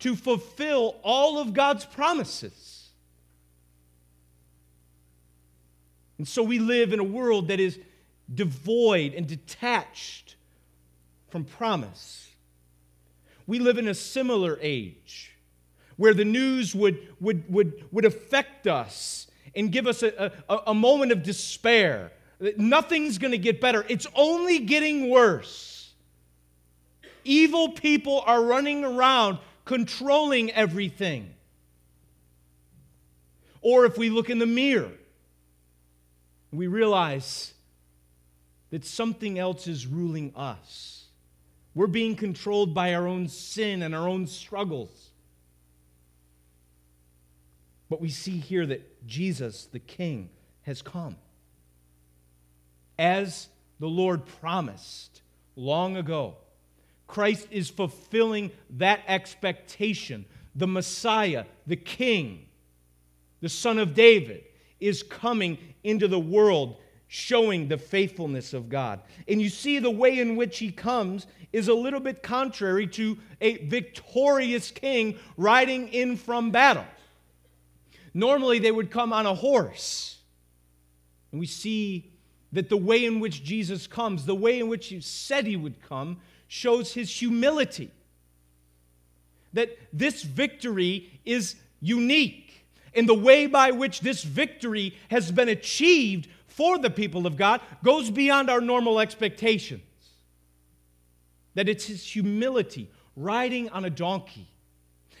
to 0.00 0.14
fulfill 0.14 0.96
all 1.02 1.38
of 1.38 1.54
God's 1.54 1.84
promises. 1.84 2.90
And 6.18 6.26
so 6.26 6.42
we 6.42 6.58
live 6.58 6.92
in 6.92 7.00
a 7.00 7.04
world 7.04 7.48
that 7.48 7.60
is 7.60 7.78
devoid 8.32 9.14
and 9.14 9.26
detached 9.26 10.36
from 11.28 11.44
promise. 11.44 12.30
We 13.46 13.58
live 13.58 13.78
in 13.78 13.88
a 13.88 13.94
similar 13.94 14.58
age 14.60 15.32
where 15.96 16.14
the 16.14 16.24
news 16.24 16.74
would, 16.74 16.98
would, 17.20 17.50
would, 17.52 17.84
would 17.90 18.04
affect 18.04 18.66
us 18.66 19.28
and 19.54 19.72
give 19.72 19.86
us 19.86 20.02
a, 20.02 20.32
a, 20.48 20.58
a 20.68 20.74
moment 20.74 21.12
of 21.12 21.22
despair. 21.22 22.12
Nothing's 22.56 23.18
going 23.18 23.30
to 23.30 23.38
get 23.38 23.60
better, 23.60 23.84
it's 23.88 24.06
only 24.14 24.58
getting 24.60 25.10
worse. 25.10 25.92
Evil 27.24 27.70
people 27.70 28.22
are 28.26 28.42
running 28.42 28.84
around 28.84 29.38
controlling 29.66 30.50
everything. 30.52 31.34
Or 33.60 33.84
if 33.84 33.98
we 33.98 34.08
look 34.08 34.30
in 34.30 34.38
the 34.38 34.46
mirror, 34.46 34.92
we 36.50 36.68
realize 36.68 37.52
that 38.70 38.84
something 38.84 39.38
else 39.38 39.66
is 39.66 39.86
ruling 39.86 40.32
us. 40.34 41.08
We're 41.74 41.88
being 41.88 42.16
controlled 42.16 42.72
by 42.72 42.94
our 42.94 43.06
own 43.06 43.28
sin 43.28 43.82
and 43.82 43.94
our 43.94 44.08
own 44.08 44.26
struggles. 44.26 45.10
But 47.90 48.00
we 48.00 48.08
see 48.08 48.38
here 48.38 48.66
that 48.66 49.06
Jesus, 49.06 49.66
the 49.66 49.78
King, 49.78 50.30
has 50.62 50.80
come. 50.80 51.16
As 52.98 53.48
the 53.78 53.88
Lord 53.88 54.26
promised 54.26 55.22
long 55.54 55.96
ago, 55.96 56.36
Christ 57.06 57.48
is 57.50 57.70
fulfilling 57.70 58.50
that 58.70 59.00
expectation. 59.06 60.24
The 60.54 60.66
Messiah, 60.66 61.44
the 61.66 61.76
King, 61.76 62.46
the 63.40 63.48
Son 63.48 63.78
of 63.78 63.94
David, 63.94 64.44
is 64.80 65.02
coming 65.02 65.58
into 65.84 66.08
the 66.08 66.18
world 66.18 66.76
showing 67.08 67.68
the 67.68 67.78
faithfulness 67.78 68.52
of 68.52 68.68
God. 68.68 69.00
And 69.28 69.40
you 69.40 69.48
see 69.48 69.78
the 69.78 69.90
way 69.90 70.18
in 70.18 70.36
which 70.36 70.58
he 70.58 70.72
comes 70.72 71.26
is 71.52 71.68
a 71.68 71.74
little 71.74 72.00
bit 72.00 72.22
contrary 72.22 72.86
to 72.88 73.16
a 73.40 73.64
victorious 73.66 74.70
king 74.70 75.18
riding 75.36 75.88
in 75.88 76.16
from 76.16 76.50
battle. 76.50 76.84
Normally, 78.12 78.58
they 78.58 78.72
would 78.72 78.90
come 78.90 79.12
on 79.12 79.26
a 79.26 79.34
horse. 79.34 80.18
And 81.30 81.38
we 81.38 81.46
see 81.46 82.10
that 82.52 82.68
the 82.68 82.76
way 82.76 83.04
in 83.04 83.20
which 83.20 83.44
Jesus 83.44 83.86
comes, 83.86 84.24
the 84.24 84.34
way 84.34 84.58
in 84.58 84.68
which 84.68 84.88
he 84.88 85.00
said 85.00 85.46
he 85.46 85.56
would 85.56 85.80
come, 85.82 86.18
shows 86.48 86.94
his 86.94 87.10
humility. 87.10 87.90
That 89.52 89.76
this 89.92 90.22
victory 90.22 91.20
is 91.24 91.56
unique. 91.80 92.66
And 92.94 93.08
the 93.08 93.14
way 93.14 93.46
by 93.46 93.70
which 93.72 94.00
this 94.00 94.22
victory 94.22 94.96
has 95.10 95.30
been 95.30 95.48
achieved 95.48 96.28
for 96.46 96.78
the 96.78 96.90
people 96.90 97.26
of 97.26 97.36
God 97.36 97.60
goes 97.82 98.10
beyond 98.10 98.48
our 98.48 98.60
normal 98.60 99.00
expectations. 99.00 99.82
That 101.54 101.68
it's 101.68 101.86
his 101.86 102.04
humility 102.04 102.90
riding 103.14 103.68
on 103.70 103.84
a 103.84 103.90
donkey, 103.90 104.46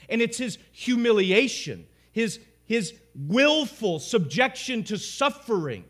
and 0.08 0.20
it's 0.20 0.38
his 0.38 0.58
humiliation, 0.72 1.86
his 2.12 2.40
his 2.66 2.94
willful 3.14 3.98
subjection 3.98 4.82
to 4.84 4.98
suffering 4.98 5.84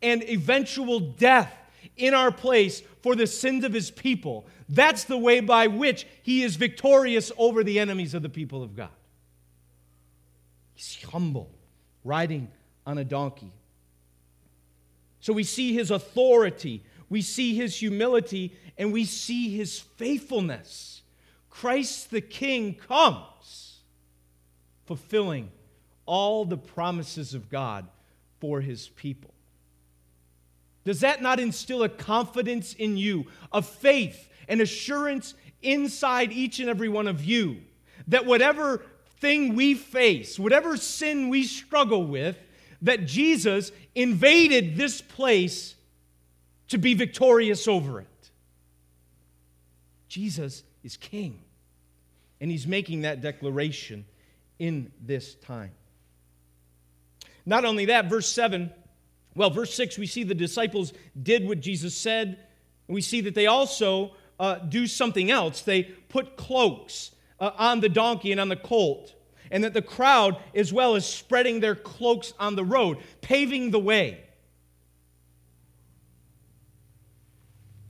and 0.00 0.22
eventual 0.24 1.00
death 1.00 1.52
in 1.96 2.14
our 2.14 2.30
place 2.30 2.82
for 3.02 3.16
the 3.16 3.26
sins 3.26 3.64
of 3.64 3.72
his 3.72 3.90
people. 3.90 4.46
That's 4.68 5.04
the 5.04 5.18
way 5.18 5.40
by 5.40 5.66
which 5.66 6.06
he 6.22 6.42
is 6.42 6.56
victorious 6.56 7.32
over 7.36 7.64
the 7.64 7.78
enemies 7.78 8.14
of 8.14 8.22
the 8.22 8.28
people 8.28 8.62
of 8.62 8.76
God. 8.76 8.90
He's 10.74 11.02
humble, 11.02 11.50
riding 12.04 12.48
on 12.86 12.98
a 12.98 13.04
donkey. 13.04 13.52
So 15.20 15.32
we 15.32 15.44
see 15.44 15.74
his 15.74 15.90
authority, 15.90 16.82
we 17.08 17.22
see 17.22 17.54
his 17.54 17.76
humility, 17.76 18.56
and 18.78 18.92
we 18.92 19.04
see 19.04 19.56
his 19.56 19.78
faithfulness. 19.78 21.02
Christ 21.50 22.10
the 22.10 22.20
King 22.20 22.74
comes, 22.74 23.80
fulfilling 24.86 25.50
all 26.06 26.44
the 26.44 26.56
promises 26.56 27.34
of 27.34 27.50
God 27.50 27.86
for 28.40 28.60
his 28.60 28.88
people. 28.88 29.31
Does 30.84 31.00
that 31.00 31.22
not 31.22 31.38
instill 31.38 31.82
a 31.82 31.88
confidence 31.88 32.74
in 32.74 32.96
you, 32.96 33.26
a 33.52 33.62
faith 33.62 34.28
and 34.48 34.60
assurance 34.60 35.34
inside 35.62 36.32
each 36.32 36.58
and 36.58 36.68
every 36.68 36.88
one 36.88 37.06
of 37.06 37.24
you 37.24 37.58
that 38.08 38.26
whatever 38.26 38.84
thing 39.20 39.54
we 39.54 39.74
face, 39.74 40.38
whatever 40.38 40.76
sin 40.76 41.28
we 41.28 41.44
struggle 41.44 42.04
with, 42.04 42.36
that 42.82 43.06
Jesus 43.06 43.70
invaded 43.94 44.76
this 44.76 45.00
place 45.00 45.76
to 46.68 46.78
be 46.78 46.94
victorious 46.94 47.68
over 47.68 48.00
it? 48.00 48.06
Jesus 50.08 50.64
is 50.82 50.96
king, 50.96 51.38
and 52.40 52.50
he's 52.50 52.66
making 52.66 53.02
that 53.02 53.20
declaration 53.20 54.04
in 54.58 54.90
this 55.00 55.36
time. 55.36 55.70
Not 57.46 57.64
only 57.64 57.86
that, 57.86 58.06
verse 58.06 58.28
7, 58.30 58.72
well, 59.34 59.50
verse 59.50 59.74
6, 59.74 59.98
we 59.98 60.06
see 60.06 60.24
the 60.24 60.34
disciples 60.34 60.92
did 61.20 61.46
what 61.46 61.60
Jesus 61.60 61.94
said. 61.94 62.38
We 62.86 63.00
see 63.00 63.20
that 63.22 63.34
they 63.34 63.46
also 63.46 64.12
uh, 64.38 64.56
do 64.56 64.86
something 64.86 65.30
else. 65.30 65.62
They 65.62 65.84
put 65.84 66.36
cloaks 66.36 67.12
uh, 67.40 67.52
on 67.56 67.80
the 67.80 67.88
donkey 67.88 68.32
and 68.32 68.40
on 68.40 68.48
the 68.48 68.56
colt, 68.56 69.14
and 69.50 69.64
that 69.64 69.72
the 69.72 69.82
crowd, 69.82 70.36
as 70.54 70.72
well, 70.72 70.94
is 70.94 71.06
spreading 71.06 71.60
their 71.60 71.74
cloaks 71.74 72.34
on 72.38 72.56
the 72.56 72.64
road, 72.64 72.98
paving 73.20 73.70
the 73.70 73.78
way. 73.78 74.20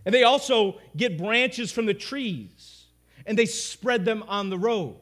And 0.04 0.14
they 0.14 0.24
also 0.24 0.78
get 0.96 1.18
branches 1.18 1.70
from 1.70 1.86
the 1.86 1.94
trees 1.94 2.86
and 3.26 3.38
they 3.38 3.46
spread 3.46 4.04
them 4.04 4.24
on 4.26 4.50
the 4.50 4.58
road 4.58 4.96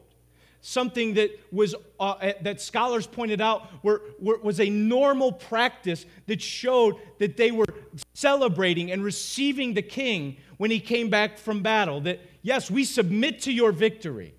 something 0.61 1.15
that 1.15 1.31
was 1.51 1.75
uh, 1.99 2.13
eh, 2.21 2.33
that 2.41 2.61
scholars 2.61 3.07
pointed 3.07 3.41
out 3.41 3.67
were, 3.83 4.01
were, 4.19 4.37
was 4.39 4.59
a 4.59 4.69
normal 4.69 5.31
practice 5.31 6.05
that 6.27 6.41
showed 6.41 6.95
that 7.19 7.35
they 7.35 7.51
were 7.51 7.65
celebrating 8.13 8.91
and 8.91 9.03
receiving 9.03 9.73
the 9.73 9.81
king 9.81 10.37
when 10.57 10.71
he 10.71 10.79
came 10.79 11.09
back 11.09 11.37
from 11.37 11.61
battle. 11.61 12.01
That 12.01 12.19
yes 12.41 12.69
we 12.71 12.85
submit 12.85 13.41
to 13.41 13.51
your 13.51 13.71
victory. 13.71 14.35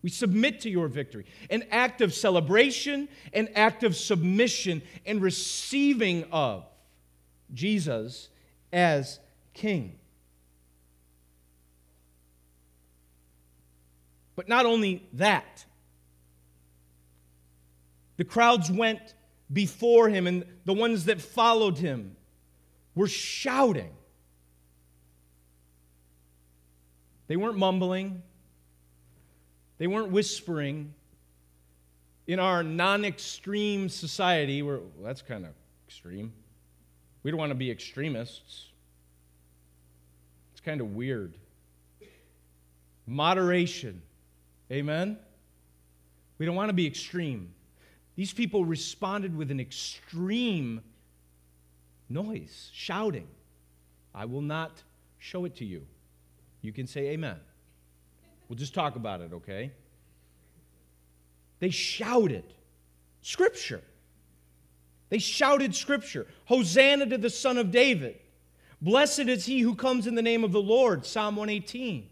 We 0.00 0.10
submit 0.10 0.60
to 0.60 0.70
your 0.70 0.86
victory. 0.86 1.26
An 1.50 1.64
act 1.72 2.00
of 2.00 2.14
celebration 2.14 3.08
an 3.32 3.48
act 3.54 3.82
of 3.82 3.96
submission 3.96 4.82
and 5.04 5.20
receiving 5.20 6.24
of 6.30 6.64
jesus 7.52 8.28
as 8.72 9.18
king 9.54 9.98
But 14.38 14.48
not 14.48 14.66
only 14.66 15.04
that, 15.14 15.64
the 18.18 18.22
crowds 18.22 18.70
went 18.70 19.00
before 19.52 20.08
him, 20.08 20.28
and 20.28 20.44
the 20.64 20.74
ones 20.74 21.06
that 21.06 21.20
followed 21.20 21.76
him 21.76 22.14
were 22.94 23.08
shouting. 23.08 23.90
They 27.26 27.34
weren't 27.34 27.58
mumbling, 27.58 28.22
they 29.78 29.88
weren't 29.88 30.12
whispering. 30.12 30.94
In 32.28 32.38
our 32.38 32.62
non 32.62 33.04
extreme 33.04 33.88
society, 33.88 34.62
where 34.62 34.76
well, 34.76 34.90
that's 35.02 35.22
kind 35.22 35.46
of 35.46 35.50
extreme, 35.88 36.32
we 37.24 37.32
don't 37.32 37.40
want 37.40 37.50
to 37.50 37.56
be 37.56 37.72
extremists. 37.72 38.68
It's 40.52 40.60
kind 40.60 40.80
of 40.80 40.94
weird. 40.94 41.34
Moderation 43.04 44.02
Amen? 44.70 45.18
We 46.38 46.46
don't 46.46 46.56
want 46.56 46.68
to 46.68 46.74
be 46.74 46.86
extreme. 46.86 47.52
These 48.16 48.32
people 48.32 48.64
responded 48.64 49.36
with 49.36 49.50
an 49.50 49.60
extreme 49.60 50.80
noise, 52.08 52.70
shouting. 52.72 53.28
I 54.14 54.24
will 54.24 54.42
not 54.42 54.82
show 55.18 55.44
it 55.44 55.56
to 55.56 55.64
you. 55.64 55.86
You 56.62 56.72
can 56.72 56.86
say 56.86 57.10
amen. 57.10 57.36
We'll 58.48 58.56
just 58.56 58.74
talk 58.74 58.96
about 58.96 59.20
it, 59.20 59.32
okay? 59.32 59.72
They 61.60 61.70
shouted 61.70 62.44
Scripture. 63.22 63.82
They 65.10 65.18
shouted 65.18 65.74
Scripture. 65.74 66.26
Hosanna 66.46 67.06
to 67.06 67.18
the 67.18 67.30
Son 67.30 67.58
of 67.58 67.70
David. 67.70 68.18
Blessed 68.80 69.20
is 69.20 69.46
he 69.46 69.60
who 69.60 69.74
comes 69.74 70.06
in 70.06 70.14
the 70.14 70.22
name 70.22 70.44
of 70.44 70.52
the 70.52 70.62
Lord. 70.62 71.04
Psalm 71.04 71.36
118. 71.36 72.08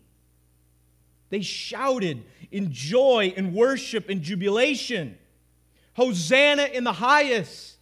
They 1.31 1.43
shouted 1.43 2.23
in 2.51 2.73
joy 2.73 3.35
and 3.37 3.53
worship 3.53 4.09
and 4.09 4.23
jubilation. 4.23 5.19
Hosanna 5.95 6.65
in 6.65 6.85
the 6.85 6.93
highest. 6.93 7.79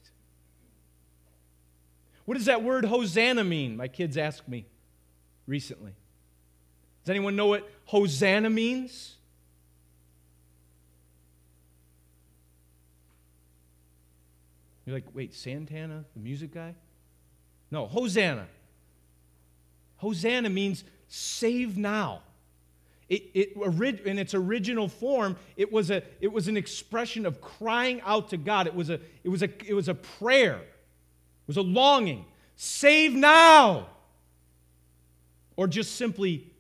What 2.24 2.36
does 2.36 2.46
that 2.46 2.62
word 2.62 2.84
Hosanna 2.84 3.44
mean? 3.44 3.76
My 3.76 3.88
kids 3.88 4.16
asked 4.16 4.48
me 4.48 4.66
recently. 5.46 5.92
Does 7.02 7.10
anyone 7.10 7.36
know 7.36 7.46
what 7.46 7.68
Hosanna 7.84 8.48
means? 8.48 9.16
You're 14.86 14.96
like, 14.96 15.04
wait, 15.14 15.34
Santana, 15.34 16.04
the 16.14 16.20
music 16.20 16.52
guy? 16.52 16.74
No, 17.70 17.86
Hosanna. 17.86 18.46
Hosanna 19.96 20.50
means 20.50 20.84
save 21.08 21.76
now. 21.76 22.22
It, 23.14 23.54
it, 23.54 24.06
in 24.06 24.18
its 24.18 24.34
original 24.34 24.88
form, 24.88 25.36
it 25.56 25.70
was, 25.70 25.90
a, 25.90 26.02
it 26.20 26.32
was 26.32 26.48
an 26.48 26.56
expression 26.56 27.26
of 27.26 27.40
crying 27.40 28.00
out 28.04 28.30
to 28.30 28.36
God. 28.36 28.66
It 28.66 28.74
was, 28.74 28.90
a, 28.90 28.98
it, 29.22 29.28
was 29.28 29.42
a, 29.42 29.50
it 29.66 29.74
was 29.74 29.88
a 29.88 29.94
prayer, 29.94 30.56
it 30.56 31.46
was 31.46 31.56
a 31.56 31.62
longing. 31.62 32.24
Save 32.56 33.14
now! 33.14 33.88
Or 35.56 35.68
just 35.68 35.94
simply, 35.96 36.50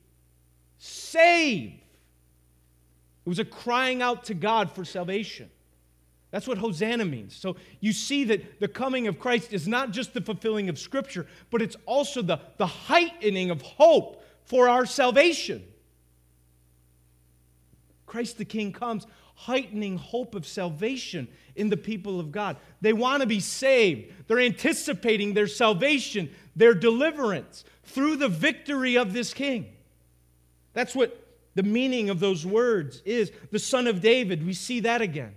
save. 0.78 1.72
It 1.72 3.28
was 3.28 3.40
a 3.40 3.44
crying 3.44 4.02
out 4.02 4.24
to 4.24 4.34
God 4.34 4.70
for 4.70 4.84
salvation. 4.84 5.50
That's 6.30 6.46
what 6.46 6.58
Hosanna 6.58 7.04
means. 7.04 7.34
So 7.34 7.56
you 7.80 7.92
see 7.92 8.24
that 8.24 8.60
the 8.60 8.68
coming 8.68 9.08
of 9.08 9.18
Christ 9.18 9.52
is 9.52 9.66
not 9.66 9.90
just 9.90 10.14
the 10.14 10.20
fulfilling 10.20 10.68
of 10.68 10.78
Scripture, 10.78 11.26
but 11.50 11.62
it's 11.62 11.76
also 11.86 12.22
the, 12.22 12.40
the 12.58 12.66
heightening 12.66 13.50
of 13.50 13.62
hope 13.62 14.22
for 14.44 14.68
our 14.68 14.86
salvation. 14.86 15.64
Christ 18.06 18.38
the 18.38 18.44
King 18.44 18.72
comes, 18.72 19.06
heightening 19.34 19.98
hope 19.98 20.34
of 20.34 20.46
salvation 20.46 21.28
in 21.56 21.68
the 21.68 21.76
people 21.76 22.20
of 22.20 22.32
God. 22.32 22.56
They 22.80 22.92
want 22.92 23.22
to 23.22 23.26
be 23.26 23.40
saved, 23.40 24.12
they're 24.26 24.40
anticipating 24.40 25.34
their 25.34 25.46
salvation, 25.46 26.30
their 26.56 26.74
deliverance 26.74 27.64
through 27.84 28.16
the 28.16 28.28
victory 28.28 28.96
of 28.96 29.12
this 29.12 29.34
King. 29.34 29.66
That's 30.72 30.94
what 30.94 31.20
the 31.54 31.62
meaning 31.62 32.10
of 32.10 32.20
those 32.20 32.44
words 32.44 33.02
is. 33.04 33.30
The 33.50 33.58
Son 33.58 33.86
of 33.86 34.00
David, 34.00 34.44
we 34.44 34.52
see 34.52 34.80
that 34.80 35.00
again. 35.00 35.34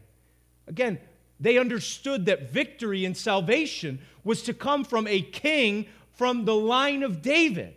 Again, 0.67 0.99
they 1.39 1.57
understood 1.57 2.25
that 2.25 2.51
victory 2.51 3.05
and 3.05 3.15
salvation 3.15 3.99
was 4.23 4.41
to 4.43 4.53
come 4.53 4.83
from 4.83 5.07
a 5.07 5.21
king 5.21 5.87
from 6.13 6.45
the 6.45 6.55
line 6.55 7.03
of 7.03 7.21
David. 7.21 7.75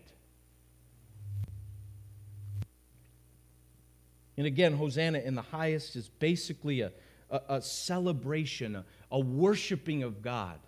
And 4.40 4.46
again, 4.46 4.72
Hosanna 4.72 5.18
in 5.18 5.34
the 5.34 5.42
highest 5.42 5.96
is 5.96 6.08
basically 6.18 6.80
a, 6.80 6.90
a, 7.30 7.40
a 7.50 7.60
celebration, 7.60 8.74
a, 8.74 8.86
a 9.10 9.20
worshiping 9.20 10.02
of 10.02 10.22
God. 10.22 10.58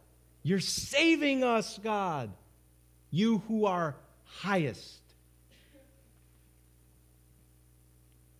You're 0.42 0.60
saving 0.60 1.42
us, 1.42 1.80
God, 1.82 2.30
you 3.10 3.38
who 3.48 3.64
are 3.64 3.96
highest. 4.24 5.00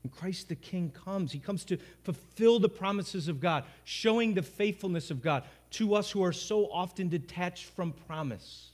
And 0.03 0.13
Christ 0.13 0.51
the 0.51 0.55
King 0.55 0.93
comes. 1.03 1.33
He 1.33 1.39
comes 1.39 1.65
to 1.65 1.79
fulfill 2.03 2.59
the 2.59 2.69
promises 2.69 3.27
of 3.27 3.41
God, 3.41 3.65
showing 3.85 4.35
the 4.35 4.43
faithfulness 4.43 5.11
of 5.11 5.23
God 5.23 5.45
to 5.71 5.95
us 5.95 6.11
who 6.11 6.23
are 6.23 6.35
so 6.35 6.71
often 6.71 7.09
detached 7.09 7.65
from 7.65 7.93
promise. 8.07 8.69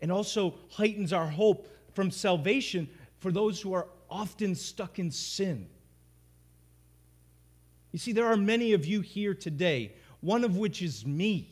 And 0.00 0.12
also 0.12 0.54
heightens 0.68 1.12
our 1.12 1.26
hope 1.26 1.66
from 1.94 2.12
salvation 2.12 2.88
for 3.18 3.32
those 3.32 3.60
who 3.60 3.72
are 3.72 3.88
often 4.10 4.54
stuck 4.54 4.98
in 4.98 5.10
sin. 5.10 5.68
You 7.92 7.98
see, 7.98 8.12
there 8.12 8.26
are 8.26 8.36
many 8.36 8.72
of 8.72 8.86
you 8.86 9.00
here 9.00 9.34
today, 9.34 9.94
one 10.20 10.44
of 10.44 10.56
which 10.56 10.82
is 10.82 11.04
me, 11.04 11.48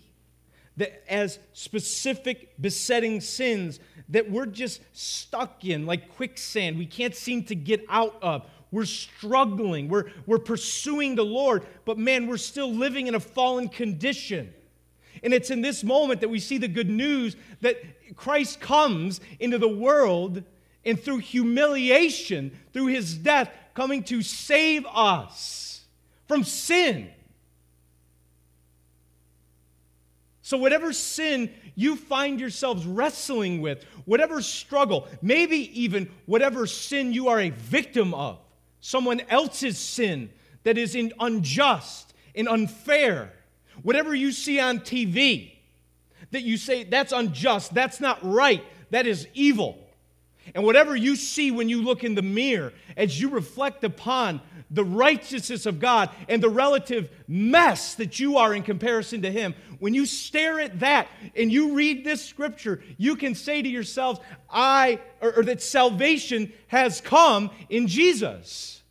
that 0.77 1.03
as 1.13 1.39
specific 1.53 2.53
besetting 2.61 3.21
sins 3.21 3.81
that 4.09 4.31
we're 4.31 4.47
just 4.47 4.81
stuck 4.93 5.65
in 5.65 5.87
like 5.87 6.15
quicksand, 6.15 6.79
we 6.79 6.87
can't 6.87 7.15
seem 7.15 7.45
to 7.45 7.55
get 7.55 7.85
out 7.89 8.17
of. 8.23 8.47
We're 8.71 8.85
struggling, 8.85 9.89
we're, 9.89 10.11
we're 10.27 10.39
pursuing 10.39 11.15
the 11.15 11.25
Lord, 11.25 11.67
but 11.85 11.99
man, 11.99 12.27
we're 12.27 12.37
still 12.37 12.73
living 12.73 13.07
in 13.07 13.15
a 13.15 13.21
fallen 13.21 13.69
condition. 13.69 14.53
And 15.23 15.35
it's 15.35 15.51
in 15.51 15.63
this 15.63 15.83
moment 15.83 16.21
that 16.21 16.29
we 16.29 16.39
see 16.39 16.59
the 16.59 16.69
good 16.69 16.89
news 16.89 17.35
that 17.61 17.77
Christ 18.15 18.61
comes 18.61 19.21
into 19.41 19.59
the 19.59 19.69
world 19.69 20.45
and 20.89 20.99
through 20.99 21.19
humiliation, 21.19 22.57
through 22.73 22.87
his 22.87 23.15
death, 23.15 23.51
coming 23.75 24.03
to 24.05 24.23
save 24.23 24.87
us 24.87 25.83
from 26.27 26.45
sin. 26.45 27.11
So, 30.41 30.57
whatever 30.57 30.95
sin 30.95 31.53
you 31.75 31.95
find 31.95 32.41
yourselves 32.41 32.87
wrestling 32.87 33.61
with, 33.61 33.85
whatever 34.07 34.41
struggle, 34.41 35.07
maybe 35.21 35.71
even 35.79 36.11
whatever 36.25 36.67
sin 36.67 37.13
you 37.13 37.29
are 37.29 37.39
a 37.39 37.51
victim 37.51 38.15
of, 38.15 38.39
someone 38.81 39.21
else's 39.29 39.79
sin 39.79 40.31
that 40.65 40.79
is 40.79 40.97
unjust 41.21 42.15
and 42.35 42.49
unfair, 42.49 43.33
whatever 43.83 44.15
you 44.15 44.33
see 44.33 44.59
on 44.59 44.81
TV 44.81 45.53
that 46.31 46.43
you 46.43 46.57
say 46.57 46.85
that's 46.85 47.13
unjust, 47.13 47.75
that's 47.75 48.01
not 48.01 48.19
right, 48.23 48.65
that 48.91 49.07
is 49.07 49.29
evil. 49.35 49.88
And 50.55 50.65
whatever 50.65 50.97
you 50.97 51.17
see 51.17 51.51
when 51.51 51.69
you 51.69 51.83
look 51.83 52.05
in 52.05 52.15
the 52.15 52.23
mirror, 52.23 52.73
as 52.97 53.21
you 53.21 53.31
reflect 53.31 53.85
upon 53.85 54.41
the 54.71 54.85
righteousness 54.85 55.67
of 55.67 55.81
God 55.81 56.11
and 56.29 56.43
the 56.43 56.49
relative 56.49 57.11
mess 57.27 57.95
that 57.95 58.21
you 58.21 58.37
are 58.37 58.55
in 58.55 58.63
comparison 58.63 59.23
to 59.23 59.31
Him, 59.31 59.55
when 59.79 59.95
you 59.95 60.07
stare 60.07 60.61
at 60.61 60.81
that 60.81 61.09
and 61.37 61.53
you 61.53 61.75
read 61.75 62.05
this 62.05 62.25
scripture, 62.25 62.83
you 62.97 63.17
can 63.17 63.35
say 63.35 63.63
to 63.63 63.69
yourselves, 63.69 64.21
I, 64.51 65.01
or, 65.21 65.39
or 65.39 65.45
that 65.45 65.63
salvation 65.63 66.53
has 66.69 67.01
come 67.01 67.51
in 67.69 67.87
Jesus. 67.87 68.83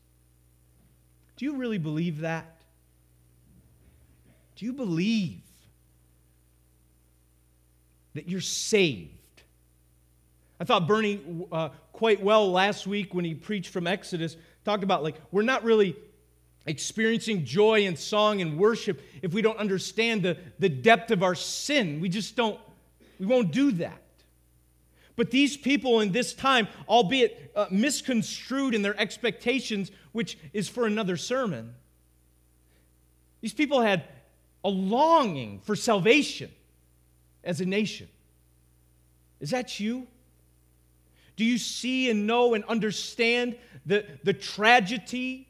Do 1.38 1.46
you 1.46 1.58
really 1.58 1.78
believe 1.78 2.20
that? 2.20 2.62
Do 4.56 4.66
you 4.66 4.74
believe 4.74 5.42
that 8.16 8.28
you're 8.28 8.42
saved? 8.42 9.17
I 10.60 10.64
thought 10.64 10.88
Bernie 10.88 11.22
uh, 11.52 11.70
quite 11.92 12.22
well 12.22 12.52
last 12.52 12.88
week 12.88 13.14
when 13.14 13.26
he 13.26 13.36
preached 13.36 13.72
from 13.72 13.86
Exodus, 13.86 14.36
talked 14.66 14.84
about 14.84 15.04
like 15.04 15.16
we're 15.32 15.44
not 15.44 15.64
really 15.64 15.96
experiencing 16.66 17.46
joy 17.46 17.86
and 17.86 17.98
song 17.98 18.42
and 18.42 18.58
worship 18.58 19.02
if 19.22 19.34
we 19.34 19.42
don't 19.42 19.58
understand 19.58 20.24
the, 20.24 20.38
the 20.60 20.70
depth 20.70 21.12
of 21.12 21.24
our 21.24 21.36
sin. 21.36 22.02
We 22.02 22.10
just 22.10 22.36
don't, 22.36 22.60
we 23.20 23.26
won't 23.26 23.52
do 23.52 23.72
that. 23.74 24.02
But 25.16 25.32
these 25.32 25.58
people 25.58 26.02
in 26.02 26.12
this 26.12 26.34
time, 26.34 26.68
albeit 26.88 27.52
uh, 27.56 27.66
misconstrued 27.72 28.76
in 28.76 28.84
their 28.84 29.00
expectations, 29.00 29.92
which 30.12 30.38
is 30.54 30.70
for 30.70 30.86
another 30.86 31.18
sermon, 31.18 31.74
these 33.42 33.54
people 33.54 33.82
had 33.82 34.04
a 34.64 34.70
longing 34.70 35.60
for 35.62 35.76
salvation 35.76 36.52
as 37.44 37.62
a 37.62 37.66
nation. 37.66 38.10
Is 39.40 39.52
that 39.52 39.80
you? 39.80 40.08
Do 41.38 41.46
you 41.46 41.58
see 41.58 42.10
and 42.10 42.28
know 42.28 42.56
and 42.56 42.66
understand 42.66 43.56
the, 43.86 44.06
the 44.24 44.34
tragedy 44.34 45.48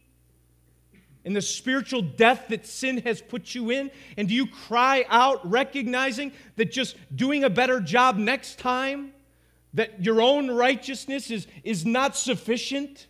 and 1.26 1.36
the 1.36 1.42
spiritual 1.42 2.02
death 2.02 2.46
that 2.50 2.68
sin 2.68 3.00
has 3.00 3.22
put 3.22 3.56
you 3.56 3.72
in? 3.72 3.90
And 4.18 4.28
do 4.28 4.36
you 4.36 4.48
cry 4.48 5.06
out, 5.10 5.50
recognizing 5.50 6.34
that 6.58 6.72
just 6.72 6.98
doing 7.16 7.44
a 7.44 7.50
better 7.50 7.80
job 7.80 8.18
next 8.18 8.60
time, 8.60 9.14
that 9.74 10.04
your 10.04 10.22
own 10.22 10.52
righteousness 10.52 11.32
is, 11.32 11.48
is 11.64 11.86
not 11.86 12.16
sufficient? 12.18 13.08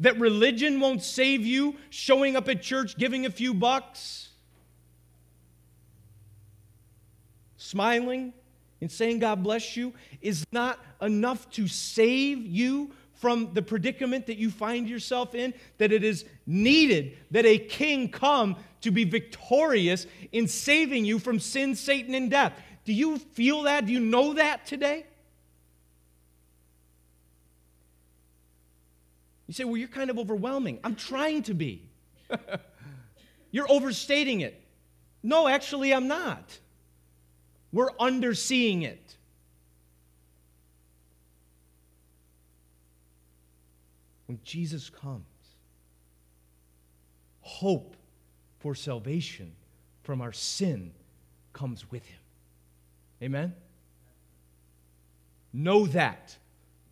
That 0.00 0.18
religion 0.18 0.80
won't 0.80 1.02
save 1.02 1.46
you, 1.46 1.76
showing 1.90 2.36
up 2.36 2.48
at 2.48 2.60
church, 2.60 2.96
giving 2.98 3.24
a 3.24 3.30
few 3.30 3.54
bucks? 3.54 4.30
Smiling? 7.56 8.32
And 8.80 8.90
saying 8.90 9.20
God 9.20 9.42
bless 9.42 9.76
you 9.76 9.92
is 10.20 10.46
not 10.52 10.78
enough 11.00 11.50
to 11.52 11.66
save 11.68 12.46
you 12.46 12.92
from 13.14 13.52
the 13.52 13.62
predicament 13.62 14.26
that 14.26 14.38
you 14.38 14.50
find 14.50 14.88
yourself 14.88 15.34
in, 15.34 15.52
that 15.78 15.90
it 15.90 16.04
is 16.04 16.24
needed 16.46 17.16
that 17.32 17.44
a 17.44 17.58
king 17.58 18.08
come 18.08 18.56
to 18.80 18.92
be 18.92 19.04
victorious 19.04 20.06
in 20.30 20.46
saving 20.46 21.04
you 21.04 21.18
from 21.18 21.40
sin, 21.40 21.74
Satan, 21.74 22.14
and 22.14 22.30
death. 22.30 22.52
Do 22.84 22.92
you 22.92 23.18
feel 23.18 23.62
that? 23.62 23.86
Do 23.86 23.92
you 23.92 24.00
know 24.00 24.34
that 24.34 24.66
today? 24.66 25.04
You 29.48 29.54
say, 29.54 29.64
well, 29.64 29.76
you're 29.76 29.88
kind 29.88 30.10
of 30.10 30.18
overwhelming. 30.18 30.78
I'm 30.84 30.94
trying 30.94 31.42
to 31.44 31.54
be. 31.54 31.88
you're 33.50 33.70
overstating 33.70 34.42
it. 34.42 34.62
No, 35.22 35.48
actually, 35.48 35.92
I'm 35.92 36.06
not. 36.06 36.58
We're 37.72 37.90
underseeing 37.92 38.84
it. 38.84 39.16
When 44.26 44.38
Jesus 44.44 44.90
comes, 44.90 45.24
hope 47.40 47.96
for 48.58 48.74
salvation 48.74 49.52
from 50.02 50.20
our 50.20 50.32
sin 50.32 50.92
comes 51.52 51.90
with 51.90 52.04
him. 52.04 52.18
Amen? 53.22 53.54
Know 55.52 55.86
that. 55.86 56.36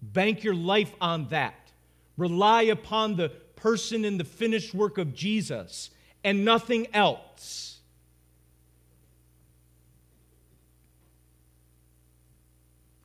Bank 0.01 0.45
your 0.45 0.55
life 0.55 0.95
on 1.01 1.29
that. 1.29 1.73
Rely 2.17 2.63
upon 2.63 3.17
the 3.17 3.29
person 3.57 4.05
and 4.05 4.19
the 4.19 4.25
finished 4.25 4.75
work 4.75 4.99
of 4.99 5.15
Jesus 5.15 5.91
and 6.25 6.45
nothing 6.45 6.87
else. 6.95 7.76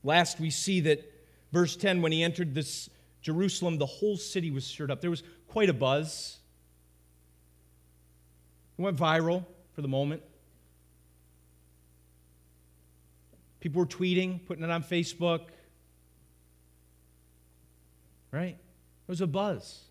Last, 0.04 0.40
we 0.40 0.50
see 0.50 0.80
that 0.82 1.12
verse 1.52 1.76
10 1.76 2.02
when 2.02 2.12
he 2.12 2.24
entered 2.24 2.56
this 2.56 2.90
Jerusalem, 3.22 3.78
the 3.78 3.86
whole 3.86 4.18
city 4.18 4.50
was 4.50 4.66
stirred 4.66 4.90
up. 4.90 5.02
There 5.02 5.10
was 5.10 5.24
quite 5.48 5.70
a 5.70 5.74
buzz. 5.74 6.38
It 8.78 8.82
went 8.82 8.98
viral 8.98 9.46
for 9.74 9.82
the 9.82 9.88
moment. 9.88 10.24
People 13.60 13.80
were 13.80 13.86
tweeting, 13.86 14.44
putting 14.48 14.64
it 14.64 14.72
on 14.72 14.84
Facebook. 14.84 15.42
Right? 18.32 18.58
There 18.58 19.14
was 19.14 19.22
a 19.22 19.28
buzz. 19.28 19.82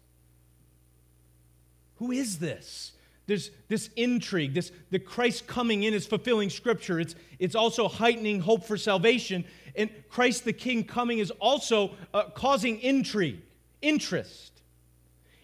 Who 1.96 2.10
is 2.10 2.38
this? 2.38 2.92
There's 3.30 3.52
this 3.68 3.90
intrigue, 3.94 4.54
this 4.54 4.72
the 4.90 4.98
Christ 4.98 5.46
coming 5.46 5.84
in 5.84 5.94
is 5.94 6.04
fulfilling 6.04 6.50
scripture. 6.50 6.98
It's, 6.98 7.14
it's 7.38 7.54
also 7.54 7.86
heightening 7.86 8.40
hope 8.40 8.64
for 8.64 8.76
salvation. 8.76 9.44
And 9.76 9.88
Christ 10.08 10.44
the 10.44 10.52
King 10.52 10.82
coming 10.82 11.20
is 11.20 11.30
also 11.30 11.92
uh, 12.12 12.24
causing 12.34 12.80
intrigue, 12.80 13.40
interest 13.82 14.62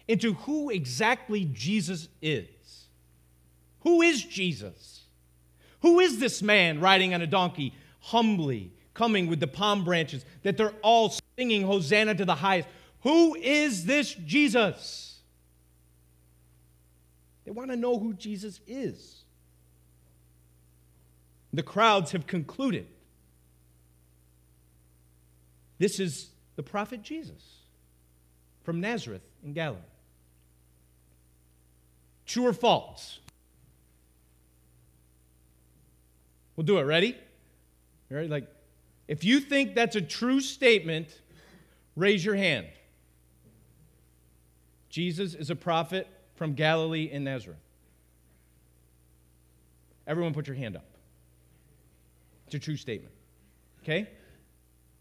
into 0.09 0.33
who 0.33 0.69
exactly 0.69 1.45
Jesus 1.45 2.09
is. 2.21 2.49
Who 3.83 4.01
is 4.01 4.21
Jesus? 4.21 5.05
Who 5.81 6.01
is 6.01 6.19
this 6.19 6.41
man 6.41 6.81
riding 6.81 7.13
on 7.13 7.21
a 7.21 7.27
donkey, 7.27 7.73
humbly 8.01 8.73
coming 8.93 9.27
with 9.27 9.39
the 9.39 9.47
palm 9.47 9.85
branches, 9.85 10.25
that 10.43 10.57
they're 10.57 10.73
all 10.81 11.15
singing 11.37 11.61
Hosanna 11.61 12.15
to 12.15 12.25
the 12.25 12.35
highest? 12.35 12.67
Who 13.03 13.35
is 13.35 13.85
this 13.85 14.13
Jesus? 14.13 15.06
They 17.47 17.51
want 17.51 17.71
to 17.71 17.77
know 17.77 17.97
who 17.97 18.13
Jesus 18.13 18.59
is. 18.67 19.23
The 21.53 21.63
crowds 21.63 22.11
have 22.11 22.27
concluded 22.27 22.87
this 25.79 26.01
is 26.01 26.27
the 26.57 26.63
prophet 26.63 27.03
Jesus 27.03 27.41
from 28.63 28.81
Nazareth 28.81 29.21
in 29.45 29.53
Galilee. 29.53 29.79
True 32.25 32.47
or 32.47 32.53
false? 32.53 33.19
We'll 36.57 36.65
do 36.65 36.79
it. 36.79 36.83
Ready? 36.83 37.15
Ready? 38.09 38.27
Like, 38.27 38.49
if 39.07 39.23
you 39.23 39.39
think 39.39 39.73
that's 39.73 39.95
a 39.95 40.01
true 40.01 40.41
statement, 40.41 41.21
raise 41.95 42.25
your 42.25 42.35
hand. 42.35 42.67
Jesus 44.89 45.33
is 45.33 45.49
a 45.49 45.55
prophet 45.55 46.09
from 46.37 46.53
Galilee 46.53 47.09
in 47.11 47.23
Nazareth. 47.23 47.57
Everyone 50.05 50.33
put 50.33 50.47
your 50.47 50.55
hand 50.55 50.77
up. 50.77 50.85
It's 52.45 52.55
a 52.55 52.59
true 52.59 52.77
statement. 52.77 53.13
Okay? 53.83 54.07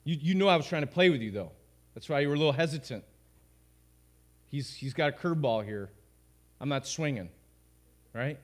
You, 0.04 0.16
you 0.20 0.34
know 0.34 0.48
I 0.48 0.56
was 0.56 0.66
trying 0.66 0.82
to 0.82 0.88
play 0.88 1.10
with 1.10 1.20
you, 1.20 1.30
though. 1.30 1.52
That's 1.94 2.08
why 2.08 2.20
you 2.20 2.28
were 2.28 2.34
a 2.34 2.38
little 2.38 2.52
hesitant. 2.52 3.04
He's, 4.50 4.74
he's 4.74 4.94
got 4.94 5.10
a 5.10 5.12
curveball 5.12 5.64
here. 5.64 5.90
I'm 6.60 6.68
not 6.68 6.86
swinging. 6.86 7.28
Right? 8.12 8.38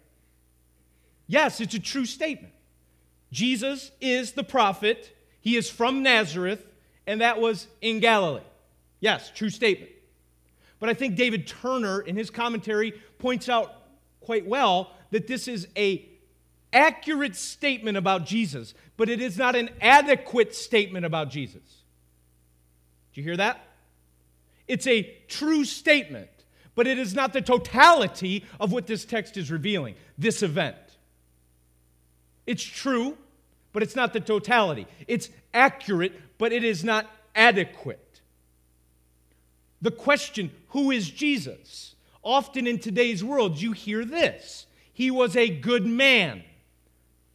Yes, 1.26 1.60
it's 1.60 1.74
a 1.74 1.80
true 1.80 2.04
statement. 2.04 2.52
Jesus 3.32 3.90
is 4.00 4.32
the 4.32 4.44
prophet. 4.44 5.16
He 5.40 5.56
is 5.56 5.70
from 5.70 6.02
Nazareth, 6.02 6.64
and 7.06 7.22
that 7.22 7.40
was 7.40 7.66
in 7.80 8.00
Galilee. 8.00 8.42
Yes, 9.00 9.32
true 9.34 9.50
statement. 9.50 9.90
But 10.82 10.88
I 10.88 10.94
think 10.94 11.14
David 11.14 11.46
Turner, 11.46 12.00
in 12.00 12.16
his 12.16 12.28
commentary, 12.28 13.00
points 13.20 13.48
out 13.48 13.72
quite 14.20 14.44
well 14.44 14.90
that 15.12 15.28
this 15.28 15.46
is 15.46 15.68
a 15.76 16.08
accurate 16.72 17.36
statement 17.36 17.96
about 17.96 18.26
Jesus, 18.26 18.74
but 18.96 19.08
it 19.08 19.20
is 19.20 19.38
not 19.38 19.54
an 19.54 19.70
adequate 19.80 20.56
statement 20.56 21.06
about 21.06 21.30
Jesus. 21.30 21.62
Do 23.14 23.20
you 23.20 23.22
hear 23.22 23.36
that? 23.36 23.64
It's 24.66 24.88
a 24.88 25.04
true 25.28 25.64
statement, 25.64 26.30
but 26.74 26.88
it 26.88 26.98
is 26.98 27.14
not 27.14 27.32
the 27.32 27.42
totality 27.42 28.44
of 28.58 28.72
what 28.72 28.88
this 28.88 29.04
text 29.04 29.36
is 29.36 29.52
revealing, 29.52 29.94
this 30.18 30.42
event. 30.42 30.74
It's 32.44 32.64
true, 32.64 33.16
but 33.72 33.84
it's 33.84 33.94
not 33.94 34.12
the 34.12 34.18
totality. 34.18 34.88
It's 35.06 35.28
accurate, 35.54 36.38
but 36.38 36.52
it 36.52 36.64
is 36.64 36.82
not 36.82 37.08
adequate. 37.36 38.01
The 39.82 39.90
question, 39.90 40.52
who 40.68 40.90
is 40.90 41.10
Jesus? 41.10 41.96
Often 42.22 42.68
in 42.68 42.78
today's 42.78 43.22
world, 43.22 43.60
you 43.60 43.72
hear 43.72 44.04
this 44.04 44.66
He 44.94 45.10
was 45.10 45.36
a 45.36 45.48
good 45.48 45.84
man. 45.84 46.44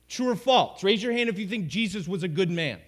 True 0.07 0.29
or 0.29 0.35
false? 0.35 0.83
Raise 0.83 1.03
your 1.03 1.11
hand 1.11 1.29
if 1.29 1.37
you 1.37 1.47
think 1.47 1.67
Jesus 1.67 2.07
was 2.07 2.23
a 2.23 2.29
good 2.29 2.49
man. 2.49 2.79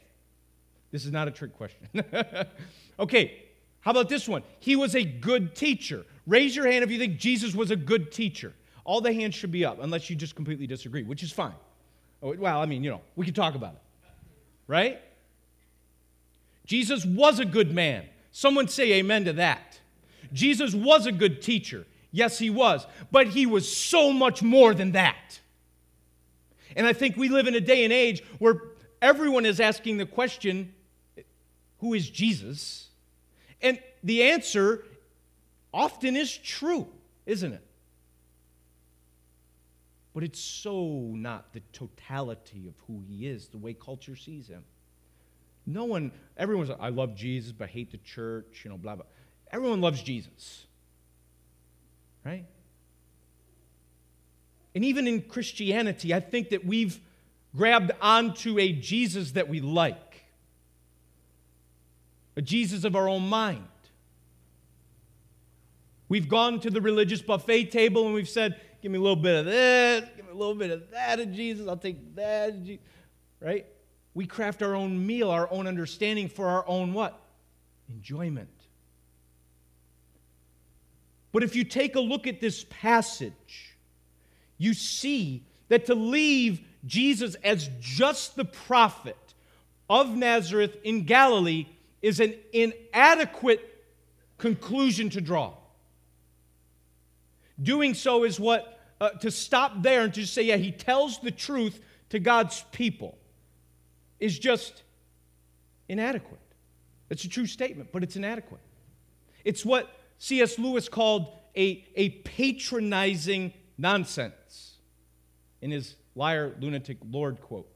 This 0.92 1.06
is 1.06 1.12
not 1.12 1.28
a 1.28 1.32
trick 1.32 1.54
question. 1.54 1.88
okay, 3.00 3.44
how 3.82 3.92
about 3.92 4.08
this 4.08 4.28
one? 4.28 4.42
He 4.60 4.78
was 4.78 4.96
a 4.96 5.04
good 5.04 5.54
teacher. 5.54 6.06
Raise 6.25 6.56
your 6.56 6.66
hand 6.66 6.84
if 6.84 6.89
you 6.89 6.98
think 6.98 7.18
Jesus 7.18 7.54
was 7.54 7.72
a 7.72 7.75
good 7.75 8.12
teacher. 8.12 8.54
All 8.86 9.01
the 9.01 9.13
hands 9.13 9.36
should 9.36 9.51
be 9.51 9.66
up, 9.66 9.80
unless 9.82 10.10
you 10.10 10.16
just 10.16 10.36
completely 10.36 10.66
disagree, 10.66 11.04
which 11.04 11.22
is 11.22 11.32
fine. 11.32 11.54
Oh, 12.24 12.34
well, 12.36 12.62
I 12.62 12.66
mean, 12.66 12.84
you 12.84 12.89
know, 12.89 13.01
we 13.16 13.25
can 13.25 13.34
talk 13.34 13.56
about 13.56 13.74
it. 13.74 13.82
Right? 14.68 15.01
Jesus 16.66 17.06
was 17.06 17.39
a 17.39 17.46
good 17.46 17.74
man. 17.74 18.06
Someone 18.31 18.67
say 18.67 18.93
amen 18.93 19.25
to 19.25 19.33
that. 19.33 19.79
Jesus 20.31 20.74
was 20.74 21.05
a 21.05 21.12
good 21.12 21.41
teacher. 21.41 21.86
Yes, 22.12 22.39
he 22.39 22.50
was. 22.50 22.86
But 23.12 23.27
he 23.27 23.45
was 23.45 23.74
so 23.74 24.12
much 24.12 24.41
more 24.41 24.74
than 24.74 24.93
that. 24.93 25.39
And 26.75 26.86
I 26.86 26.93
think 26.93 27.17
we 27.17 27.29
live 27.29 27.48
in 27.48 27.55
a 27.55 27.62
day 27.62 27.83
and 27.83 27.93
age 27.93 28.24
where 28.38 28.62
everyone 29.01 29.45
is 29.45 29.59
asking 29.59 29.98
the 29.98 30.05
question 30.05 30.74
who 31.79 31.93
is 31.93 32.09
Jesus? 32.09 32.89
And 33.62 33.79
the 34.03 34.24
answer 34.24 34.83
often 35.74 36.15
is 36.15 36.38
true, 36.38 36.88
isn't 37.25 37.53
it? 37.53 37.65
But 40.13 40.24
it's 40.24 40.39
so 40.39 41.13
not 41.15 41.53
the 41.53 41.62
totality 41.71 42.67
of 42.67 42.74
who 42.88 43.01
he 43.07 43.27
is, 43.27 43.48
the 43.48 43.57
way 43.57 43.74
culture 43.74 44.15
sees 44.15 44.48
him. 44.48 44.63
No 45.70 45.86
one, 45.86 46.12
everyone's 46.36 46.72
I 46.80 46.90
love 46.90 47.16
Jesus, 47.16 47.52
but 47.52 47.70
hate 47.70 47.92
the 47.92 47.98
church, 47.98 48.62
you 48.64 48.72
know, 48.72 48.78
blah, 48.78 48.96
blah. 48.96 49.06
Everyone 49.52 49.82
loves 49.82 50.02
Jesus. 50.02 50.66
Right? 52.26 52.46
And 54.74 54.84
even 54.84 55.08
in 55.08 55.22
Christianity, 55.22 56.12
I 56.12 56.22
think 56.22 56.50
that 56.50 56.66
we've 56.66 57.00
grabbed 57.56 57.92
onto 58.02 58.58
a 58.58 58.72
Jesus 58.74 59.34
that 59.34 59.48
we 59.48 59.62
like, 59.62 60.24
a 62.36 62.42
Jesus 62.42 62.84
of 62.84 62.96
our 62.96 63.08
own 63.08 63.28
mind. 63.30 63.64
We've 66.08 66.28
gone 66.28 66.60
to 66.62 66.72
the 66.72 66.82
religious 66.82 67.22
buffet 67.22 67.66
table 67.66 68.06
and 68.06 68.16
we've 68.16 68.30
said, 68.30 68.60
Give 68.82 68.92
me 68.92 68.98
a 68.98 69.02
little 69.02 69.16
bit 69.16 69.36
of 69.36 69.46
this, 69.46 70.10
give 70.16 70.26
me 70.26 70.32
a 70.32 70.36
little 70.36 70.56
bit 70.56 70.72
of 70.72 70.90
that 70.92 71.20
of 71.20 71.32
Jesus, 71.32 71.68
I'll 71.68 71.78
take 71.78 72.16
that, 72.16 72.56
right? 73.40 73.68
We 74.20 74.28
craft 74.28 74.62
our 74.62 74.76
own 74.76 75.08
meal, 75.08 75.32
our 75.32 75.50
own 75.50 75.66
understanding 75.66 76.28
for 76.28 76.46
our 76.46 76.68
own 76.68 76.92
what? 76.92 77.18
Enjoyment. 77.88 78.50
But 81.32 81.44
if 81.44 81.56
you 81.56 81.64
take 81.64 81.96
a 81.96 82.02
look 82.02 82.28
at 82.28 82.42
this 82.42 82.66
passage, 82.70 83.78
you 84.58 84.74
see 84.74 85.46
that 85.70 85.86
to 85.86 85.96
leave 85.96 86.60
Jesus 86.86 87.36
as 87.46 87.70
just 87.80 88.36
the 88.36 88.44
prophet 88.44 89.16
of 89.90 90.10
Nazareth 90.10 90.76
in 90.84 91.06
Galilee 91.06 91.68
is 92.02 92.20
an 92.20 92.34
inadequate 92.52 93.86
conclusion 94.38 95.10
to 95.12 95.22
draw. 95.22 95.54
Doing 97.64 97.94
so 97.94 98.26
is 98.26 98.38
what, 98.38 98.82
uh, 99.00 99.12
to 99.12 99.32
stop 99.32 99.82
there 99.82 100.02
and 100.02 100.14
to 100.16 100.26
say, 100.26 100.42
yeah, 100.42 100.58
he 100.58 100.74
tells 100.74 101.20
the 101.20 101.32
truth 101.32 101.80
to 102.10 102.20
God's 102.20 102.66
people 102.74 103.18
is 104.20 104.38
just 104.38 104.84
inadequate. 105.88 106.40
It's 107.10 107.24
a 107.24 107.30
true 107.30 107.46
statement, 107.46 107.92
but 107.92 108.04
it's 108.04 108.16
inadequate. 108.16 108.62
It's 109.44 109.66
what 109.66 109.90
C.S. 110.20 110.60
Lewis 110.60 110.90
called 110.90 111.32
a, 111.56 111.86
a 111.96 112.10
patronizing 112.10 113.54
nonsense 113.78 114.76
in 115.62 115.72
his 115.72 115.96
liar, 116.16 116.56
lunatic, 116.60 116.98
Lord 117.10 117.42
quote. 117.42 117.70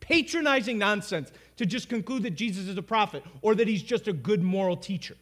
Patronizing 0.00 0.78
nonsense 0.78 1.32
to 1.56 1.66
just 1.66 1.88
conclude 1.88 2.22
that 2.22 2.36
Jesus 2.36 2.68
is 2.68 2.76
a 2.76 2.82
prophet 2.82 3.24
or 3.42 3.54
that 3.54 3.66
he's 3.66 3.82
just 3.82 4.06
a 4.06 4.12
good 4.12 4.42
moral 4.42 4.76
teacher. 4.76 5.16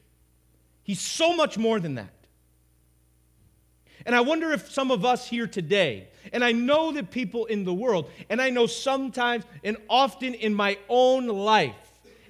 He's 0.82 1.00
so 1.00 1.34
much 1.34 1.56
more 1.56 1.80
than 1.80 1.94
that. 1.94 2.23
And 4.06 4.14
I 4.14 4.20
wonder 4.20 4.50
if 4.52 4.70
some 4.70 4.90
of 4.90 5.04
us 5.04 5.28
here 5.28 5.46
today, 5.46 6.08
and 6.32 6.44
I 6.44 6.52
know 6.52 6.92
that 6.92 7.10
people 7.10 7.46
in 7.46 7.64
the 7.64 7.72
world, 7.72 8.10
and 8.28 8.40
I 8.40 8.50
know 8.50 8.66
sometimes 8.66 9.44
and 9.62 9.76
often 9.88 10.34
in 10.34 10.54
my 10.54 10.78
own 10.88 11.26
life, 11.26 11.74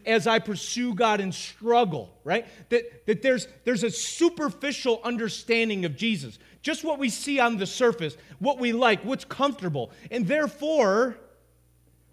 as 0.07 0.27
I 0.27 0.39
pursue 0.39 0.95
God 0.95 1.21
and 1.21 1.35
struggle, 1.35 2.15
right? 2.25 2.47
That, 2.69 3.07
that 3.07 3.23
there's, 3.23 3.49
there's 3.65 3.83
a 3.85 3.91
superficial 3.91 5.01
understanding 5.03 5.85
of 5.85 5.97
Jesus, 5.97 6.39
just 6.63 6.85
what 6.85 6.99
we 6.99 7.09
see 7.09 7.41
on 7.41 7.57
the 7.57 7.67
surface, 7.67 8.17
what 8.39 8.59
we 8.59 8.73
like, 8.73 9.05
what's 9.05 9.25
comfortable. 9.25 9.91
And 10.11 10.27
therefore, 10.27 11.17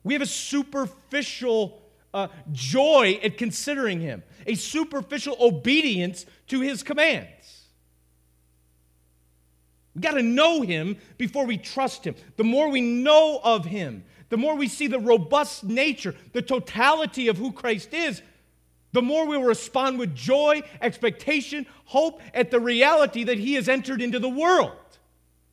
we 0.03 0.13
have 0.13 0.21
a 0.21 0.27
superficial 0.27 1.81
uh, 2.13 2.27
joy 2.51 3.19
at 3.23 3.37
considering 3.37 4.01
him, 4.01 4.23
a 4.47 4.55
superficial 4.55 5.35
obedience 5.39 6.25
to 6.47 6.61
his 6.61 6.83
commands. 6.83 7.60
We 9.95 10.01
got 10.01 10.11
to 10.11 10.23
know 10.23 10.61
him 10.61 10.97
before 11.17 11.45
we 11.45 11.57
trust 11.57 12.05
him. 12.05 12.15
The 12.37 12.43
more 12.43 12.69
we 12.69 12.81
know 12.81 13.41
of 13.43 13.65
him, 13.65 14.03
the 14.29 14.37
more 14.37 14.55
we 14.55 14.67
see 14.67 14.87
the 14.87 14.99
robust 14.99 15.63
nature, 15.63 16.15
the 16.31 16.41
totality 16.41 17.27
of 17.27 17.37
who 17.37 17.51
Christ 17.51 17.93
is, 17.93 18.21
the 18.93 19.01
more 19.01 19.25
we 19.25 19.37
will 19.37 19.45
respond 19.45 19.99
with 19.99 20.15
joy, 20.15 20.61
expectation, 20.81 21.65
hope 21.85 22.21
at 22.33 22.51
the 22.51 22.59
reality 22.59 23.25
that 23.25 23.37
he 23.37 23.53
has 23.55 23.67
entered 23.69 24.01
into 24.01 24.19
the 24.19 24.29
world 24.29 24.71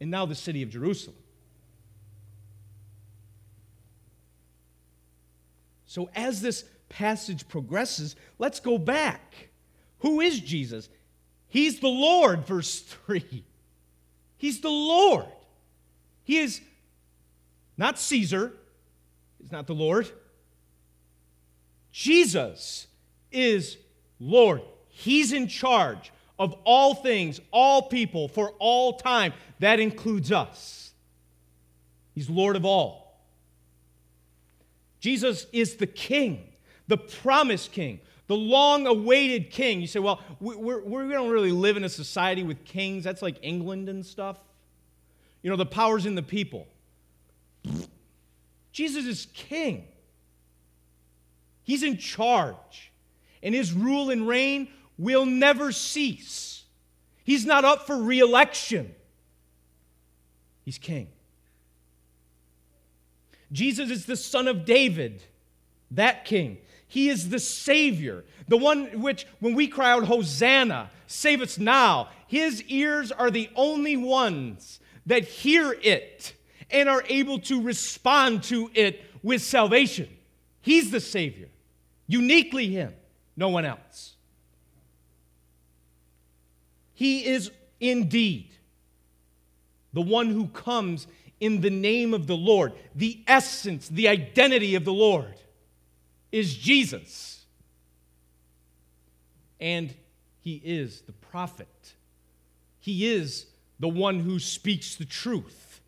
and 0.01 0.11
now 0.11 0.27
the 0.27 0.35
city 0.35 0.63
of 0.63 0.71
Jerusalem. 0.71 1.17
So, 5.87 6.11
as 6.15 6.41
this 6.41 6.65
passage 6.89 7.49
progresses, 7.49 8.15
let's 8.39 8.61
go 8.61 8.79
back. 8.79 9.49
Who 10.01 10.21
is 10.21 10.39
Jesus? 10.39 10.89
He's 11.49 11.81
the 11.81 11.89
Lord, 11.89 12.47
verse 12.47 12.81
3. 12.81 13.45
He's 14.39 14.61
the 14.61 14.71
Lord. 14.71 15.27
He 16.25 16.39
is 16.39 16.61
not 17.77 17.99
Caesar, 17.99 18.53
he's 19.41 19.53
not 19.53 19.67
the 19.67 19.75
Lord. 19.75 20.11
Jesus 21.93 22.87
is 23.33 23.77
Lord. 24.21 24.63
He's 24.89 25.33
in 25.33 25.49
charge 25.49 26.13
of 26.39 26.55
all 26.65 26.95
things, 26.95 27.41
all 27.51 27.83
people, 27.83 28.29
for 28.29 28.53
all 28.59 28.95
time. 28.95 29.33
That 29.59 29.81
includes 29.81 30.31
us. 30.31 30.93
He's 32.15 32.31
Lord 32.31 32.57
of 32.57 32.65
all. 32.65 33.21
Jesus 35.01 35.47
is 35.53 35.77
the 35.77 35.87
king, 35.87 36.45
the 36.89 36.99
promised 36.99 37.73
king, 37.73 38.01
the 38.29 38.37
long 38.37 38.87
awaited 38.87 39.51
king. 39.51 39.81
You 39.81 39.87
say, 39.87 39.99
well, 39.99 40.21
we're, 40.39 40.81
we 40.81 41.13
don't 41.13 41.31
really 41.31 41.51
live 41.51 41.77
in 41.77 41.83
a 41.83 41.89
society 41.89 42.45
with 42.45 42.65
kings. 42.65 43.03
That's 43.03 43.23
like 43.23 43.39
England 43.43 43.89
and 43.89 44.07
stuff. 44.07 44.39
You 45.43 45.51
know, 45.51 45.57
the 45.57 45.67
power's 45.67 46.07
in 46.07 46.15
the 46.15 46.23
people. 46.23 46.69
Jesus 48.71 49.07
is 49.07 49.27
king, 49.35 49.89
he's 51.65 51.83
in 51.83 51.97
charge, 51.97 52.93
and 53.43 53.55
his 53.55 53.73
rule 53.73 54.11
and 54.11 54.29
reign 54.29 54.69
will 54.97 55.27
never 55.27 55.73
cease. 55.73 56.65
He's 57.25 57.45
not 57.45 57.65
up 57.65 57.87
for 57.87 57.97
re 57.97 58.21
election, 58.21 58.95
he's 60.65 60.79
king. 60.79 61.09
Jesus 63.51 63.91
is 63.91 64.05
the 64.05 64.17
son 64.17 64.47
of 64.47 64.65
David, 64.67 65.23
that 65.91 66.27
king. 66.27 66.59
He 66.89 67.11
is 67.11 67.29
the 67.29 67.39
Savior, 67.39 68.25
the 68.49 68.57
one 68.57 69.03
which, 69.03 69.27
when 69.41 69.55
we 69.55 69.69
cry 69.69 69.93
out, 69.93 70.05
Hosanna, 70.05 70.91
save 71.07 71.43
us 71.43 71.59
now, 71.59 72.09
his 72.27 72.63
ears 72.65 73.13
are 73.13 73.31
the 73.31 73.51
only 73.55 73.97
ones 73.97 74.81
that 75.07 75.25
hear 75.25 75.77
it 75.83 76.35
and 76.71 76.89
are 76.89 77.05
able 77.09 77.39
to 77.41 77.63
respond 77.63 78.43
to 78.45 78.71
it 78.75 79.03
with 79.23 79.43
salvation. 79.43 80.09
He's 80.61 80.91
the 80.91 81.01
Savior, 81.01 81.49
uniquely 82.07 82.69
Him, 82.69 82.95
no 83.37 83.49
one 83.49 83.65
else. 83.65 84.15
He 86.95 87.25
is 87.25 87.51
indeed 87.81 88.51
the 89.93 90.03
one 90.03 90.29
who 90.29 90.49
comes 90.49 91.07
in 91.41 91.61
the 91.61 91.71
name 91.71 92.13
of 92.13 92.27
the 92.27 92.37
Lord. 92.37 92.73
The 92.95 93.23
essence, 93.27 93.89
the 93.89 94.09
identity 94.09 94.75
of 94.75 94.85
the 94.85 94.93
Lord 94.93 95.35
is 96.31 96.55
Jesus. 96.55 97.45
And 99.61 99.95
he 100.41 100.61
is 100.65 101.03
the 101.03 101.13
prophet. 101.13 101.95
He 102.81 103.07
is 103.07 103.47
the 103.81 103.89
one 103.89 104.21
who 104.21 104.39
speaks 104.39 104.97
the 104.97 105.05
truth 105.05 105.81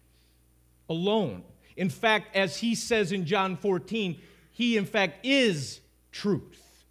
alone. 0.88 1.42
In 1.76 1.88
fact, 1.88 2.36
as 2.36 2.58
he 2.58 2.74
says 2.74 3.12
in 3.12 3.24
John 3.24 3.56
14, 3.56 4.20
he 4.52 4.76
in 4.76 4.84
fact 4.84 5.24
is 5.24 5.80
truth. 6.12 6.84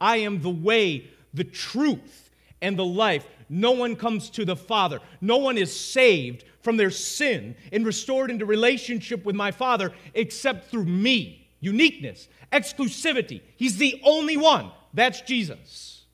I 0.00 0.18
am 0.18 0.42
the 0.42 0.50
way, 0.50 1.08
the 1.32 1.44
truth, 1.44 2.30
and 2.60 2.78
the 2.78 2.84
life. 2.84 3.26
No 3.48 3.72
one 3.72 3.94
comes 3.96 4.28
to 4.30 4.44
the 4.44 4.56
Father. 4.56 4.98
No 5.20 5.36
one 5.36 5.56
is 5.56 5.78
saved 5.78 6.44
from 6.62 6.76
their 6.76 6.90
sin 6.90 7.54
and 7.72 7.86
restored 7.86 8.30
into 8.30 8.44
relationship 8.44 9.24
with 9.24 9.36
my 9.36 9.52
Father 9.52 9.92
except 10.14 10.70
through 10.70 10.86
me. 10.86 11.45
Uniqueness, 11.60 12.28
exclusivity. 12.52 13.40
He's 13.56 13.78
the 13.78 14.00
only 14.04 14.36
one. 14.36 14.70
That's 14.92 15.20
Jesus. 15.22 16.04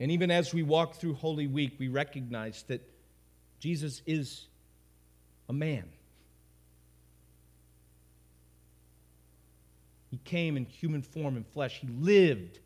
And 0.00 0.12
even 0.12 0.30
as 0.30 0.54
we 0.54 0.62
walk 0.62 0.94
through 0.94 1.14
Holy 1.14 1.46
Week, 1.46 1.74
we 1.78 1.88
recognize 1.88 2.62
that 2.68 2.80
Jesus 3.58 4.02
is 4.06 4.46
a 5.48 5.52
man. 5.52 5.84
He 10.10 10.18
came 10.18 10.56
in 10.56 10.64
human 10.64 11.02
form 11.02 11.36
and 11.36 11.46
flesh. 11.46 11.80
He 11.80 11.88
lived 11.88 12.60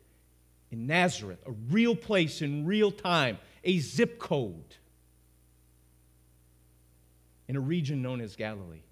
in 0.71 0.87
Nazareth, 0.87 1.39
a 1.45 1.51
real 1.51 1.95
place 1.95 2.41
in 2.41 2.65
real 2.65 2.91
time, 2.91 3.37
a 3.63 3.79
zip 3.79 4.19
code 4.19 4.75
in 7.47 7.55
a 7.55 7.59
region 7.59 8.01
known 8.01 8.21
as 8.21 8.35
Galilee. 8.35 8.83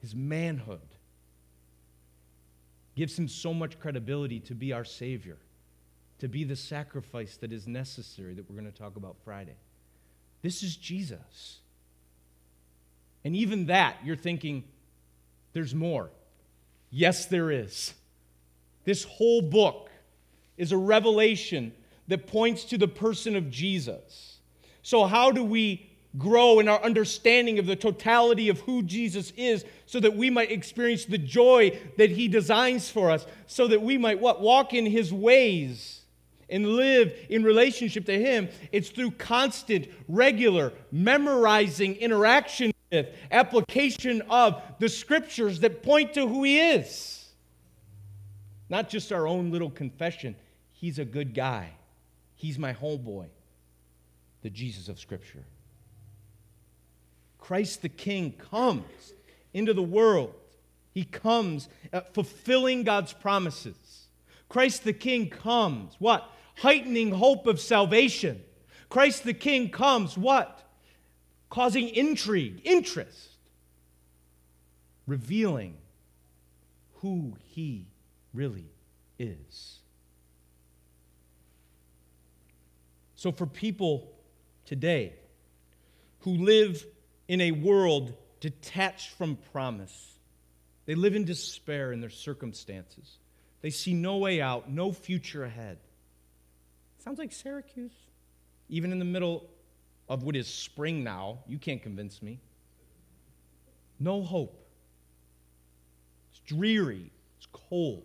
His 0.00 0.14
manhood 0.14 0.80
gives 2.94 3.18
him 3.18 3.28
so 3.28 3.52
much 3.52 3.78
credibility 3.78 4.40
to 4.40 4.54
be 4.54 4.72
our 4.72 4.84
Savior, 4.84 5.36
to 6.18 6.28
be 6.28 6.44
the 6.44 6.56
sacrifice 6.56 7.36
that 7.38 7.52
is 7.52 7.66
necessary 7.66 8.34
that 8.34 8.48
we're 8.48 8.58
going 8.58 8.70
to 8.70 8.78
talk 8.78 8.96
about 8.96 9.16
Friday. 9.24 9.56
This 10.42 10.62
is 10.62 10.76
Jesus. 10.76 11.58
And 13.24 13.36
even 13.36 13.66
that, 13.66 13.96
you're 14.04 14.16
thinking, 14.16 14.64
there's 15.52 15.74
more. 15.74 16.10
Yes, 16.90 17.26
there 17.26 17.50
is. 17.50 17.92
This 18.84 19.04
whole 19.04 19.42
book 19.42 19.90
is 20.56 20.72
a 20.72 20.76
revelation 20.76 21.72
that 22.08 22.26
points 22.26 22.64
to 22.66 22.78
the 22.78 22.88
person 22.88 23.36
of 23.36 23.50
Jesus. 23.50 24.38
So, 24.82 25.04
how 25.06 25.32
do 25.32 25.42
we 25.42 25.90
grow 26.18 26.60
in 26.60 26.68
our 26.68 26.82
understanding 26.82 27.58
of 27.58 27.66
the 27.66 27.76
totality 27.76 28.48
of 28.48 28.60
who 28.60 28.82
Jesus 28.82 29.32
is 29.36 29.64
so 29.86 30.00
that 30.00 30.16
we 30.16 30.30
might 30.30 30.50
experience 30.50 31.04
the 31.04 31.18
joy 31.18 31.78
that 31.98 32.10
he 32.10 32.28
designs 32.28 32.90
for 32.90 33.10
us 33.10 33.26
so 33.46 33.68
that 33.68 33.82
we 33.82 33.98
might 33.98 34.20
what 34.20 34.40
walk 34.40 34.72
in 34.72 34.86
his 34.86 35.12
ways 35.12 36.02
and 36.48 36.66
live 36.66 37.12
in 37.28 37.42
relationship 37.42 38.06
to 38.06 38.18
him 38.18 38.48
it's 38.70 38.88
through 38.90 39.10
constant 39.10 39.88
regular 40.06 40.72
memorizing 40.92 41.96
interaction 41.96 42.72
with 42.92 43.08
application 43.30 44.22
of 44.30 44.62
the 44.78 44.88
scriptures 44.88 45.60
that 45.60 45.82
point 45.82 46.14
to 46.14 46.26
who 46.26 46.44
he 46.44 46.60
is 46.60 47.16
not 48.68 48.88
just 48.88 49.12
our 49.12 49.26
own 49.26 49.50
little 49.50 49.70
confession. 49.70 50.36
He's 50.72 50.98
a 50.98 51.04
good 51.04 51.34
guy. 51.34 51.70
He's 52.34 52.58
my 52.58 52.74
homeboy, 52.74 53.26
the 54.42 54.50
Jesus 54.50 54.88
of 54.88 54.98
Scripture. 54.98 55.44
Christ 57.46 57.82
the 57.82 57.88
King 57.88 58.32
comes 58.32 59.14
into 59.54 59.72
the 59.72 59.80
world. 59.80 60.34
He 60.92 61.04
comes 61.04 61.68
uh, 61.92 62.00
fulfilling 62.12 62.82
God's 62.82 63.12
promises. 63.12 64.08
Christ 64.48 64.82
the 64.82 64.92
King 64.92 65.30
comes, 65.30 65.94
what? 66.00 66.28
Heightening 66.56 67.12
hope 67.12 67.46
of 67.46 67.60
salvation. 67.60 68.42
Christ 68.88 69.22
the 69.22 69.32
King 69.32 69.70
comes, 69.70 70.18
what? 70.18 70.60
Causing 71.48 71.88
intrigue, 71.90 72.62
interest, 72.64 73.36
revealing 75.06 75.76
who 76.94 77.36
he 77.44 77.86
really 78.34 78.72
is. 79.20 79.78
So, 83.14 83.30
for 83.30 83.46
people 83.46 84.10
today 84.64 85.12
who 86.22 86.32
live 86.32 86.84
in 87.28 87.40
a 87.40 87.50
world 87.50 88.14
detached 88.40 89.10
from 89.10 89.36
promise, 89.52 90.14
they 90.86 90.94
live 90.94 91.14
in 91.14 91.24
despair 91.24 91.92
in 91.92 92.00
their 92.00 92.10
circumstances. 92.10 93.18
They 93.62 93.70
see 93.70 93.94
no 93.94 94.18
way 94.18 94.40
out, 94.40 94.70
no 94.70 94.92
future 94.92 95.44
ahead. 95.44 95.78
Sounds 96.98 97.18
like 97.18 97.32
Syracuse. 97.32 97.92
Even 98.68 98.92
in 98.92 98.98
the 98.98 99.04
middle 99.04 99.48
of 100.08 100.22
what 100.22 100.36
is 100.36 100.46
spring 100.46 101.02
now, 101.02 101.38
you 101.46 101.58
can't 101.58 101.82
convince 101.82 102.22
me. 102.22 102.40
No 103.98 104.22
hope. 104.22 104.66
It's 106.30 106.40
dreary. 106.40 107.10
It's 107.38 107.48
cold. 107.52 108.04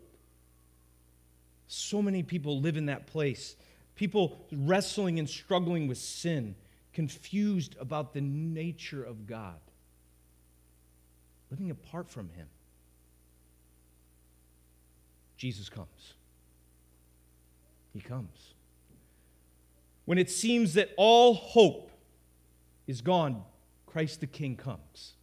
So 1.68 2.02
many 2.02 2.24
people 2.24 2.60
live 2.62 2.78
in 2.78 2.88
that 2.88 3.08
place. 3.08 3.56
People 3.96 4.46
wrestling 4.52 5.20
and 5.20 5.30
struggling 5.30 5.88
with 5.88 5.98
sin, 5.98 6.56
confused 6.93 7.75
about 7.80 8.13
the 8.13 8.21
nature 8.21 9.04
of 9.04 9.25
God, 9.25 9.60
living 11.49 11.71
apart 11.71 12.10
from 12.10 12.30
Him. 12.30 12.47
Jesus 15.38 15.69
comes. 15.69 16.13
He 17.93 17.99
comes. 17.99 18.54
When 20.06 20.17
it 20.17 20.30
seems 20.30 20.73
that 20.75 20.89
all 20.97 21.34
hope 21.34 21.91
is 22.88 23.01
gone, 23.01 23.43
Christ 23.86 24.19
the 24.19 24.27
King 24.27 24.56
comes. 24.56 25.13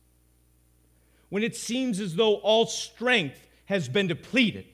When 1.29 1.43
it 1.43 1.55
seems 1.55 2.01
as 2.01 2.17
though 2.17 2.37
all 2.37 2.67
strength 2.67 3.47
has 3.67 3.89
been 3.89 4.07
depleted 4.07 4.65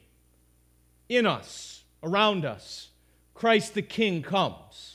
in 1.08 1.26
us, 1.26 1.82
around 2.02 2.44
us, 2.44 2.88
Christ 3.34 3.74
the 3.74 3.82
King 3.82 4.22
comes. 4.22 4.93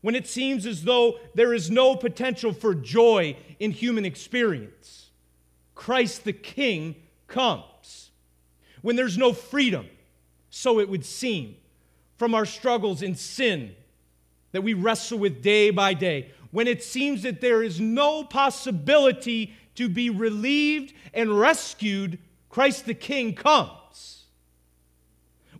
When 0.00 0.14
it 0.14 0.26
seems 0.26 0.66
as 0.66 0.84
though 0.84 1.18
there 1.34 1.52
is 1.52 1.70
no 1.70 1.94
potential 1.94 2.52
for 2.52 2.74
joy 2.74 3.36
in 3.58 3.70
human 3.70 4.04
experience, 4.04 5.10
Christ 5.74 6.24
the 6.24 6.32
King 6.32 6.96
comes. 7.26 8.10
When 8.82 8.96
there's 8.96 9.18
no 9.18 9.32
freedom, 9.32 9.86
so 10.48 10.80
it 10.80 10.88
would 10.88 11.04
seem, 11.04 11.56
from 12.16 12.34
our 12.34 12.46
struggles 12.46 13.02
in 13.02 13.14
sin 13.14 13.74
that 14.52 14.62
we 14.62 14.74
wrestle 14.74 15.18
with 15.18 15.42
day 15.42 15.70
by 15.70 15.94
day, 15.94 16.32
when 16.50 16.66
it 16.66 16.82
seems 16.82 17.22
that 17.22 17.40
there 17.40 17.62
is 17.62 17.78
no 17.78 18.24
possibility 18.24 19.54
to 19.76 19.88
be 19.88 20.10
relieved 20.10 20.92
and 21.14 21.38
rescued, 21.38 22.18
Christ 22.48 22.86
the 22.86 22.94
King 22.94 23.34
comes. 23.34 23.70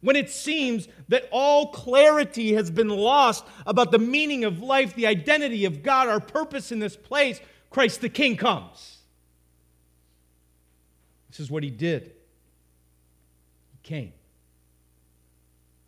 When 0.00 0.16
it 0.16 0.30
seems 0.30 0.88
that 1.08 1.28
all 1.30 1.68
clarity 1.68 2.54
has 2.54 2.70
been 2.70 2.88
lost 2.88 3.44
about 3.66 3.90
the 3.90 3.98
meaning 3.98 4.44
of 4.44 4.62
life, 4.62 4.94
the 4.94 5.06
identity 5.06 5.66
of 5.66 5.82
God, 5.82 6.08
our 6.08 6.20
purpose 6.20 6.72
in 6.72 6.78
this 6.78 6.96
place, 6.96 7.40
Christ 7.68 8.00
the 8.00 8.08
King 8.08 8.36
comes. 8.36 8.98
This 11.28 11.38
is 11.38 11.50
what 11.50 11.62
he 11.62 11.70
did. 11.70 12.12
He 13.72 13.78
came. 13.82 14.12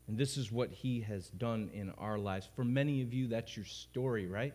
And 0.06 0.18
this 0.18 0.36
is 0.36 0.52
what 0.52 0.70
he 0.70 1.00
has 1.00 1.28
done 1.28 1.70
in 1.72 1.90
our 1.96 2.18
lives. 2.18 2.48
For 2.54 2.64
many 2.64 3.00
of 3.00 3.14
you, 3.14 3.28
that's 3.28 3.56
your 3.56 3.64
story, 3.64 4.26
right? 4.26 4.52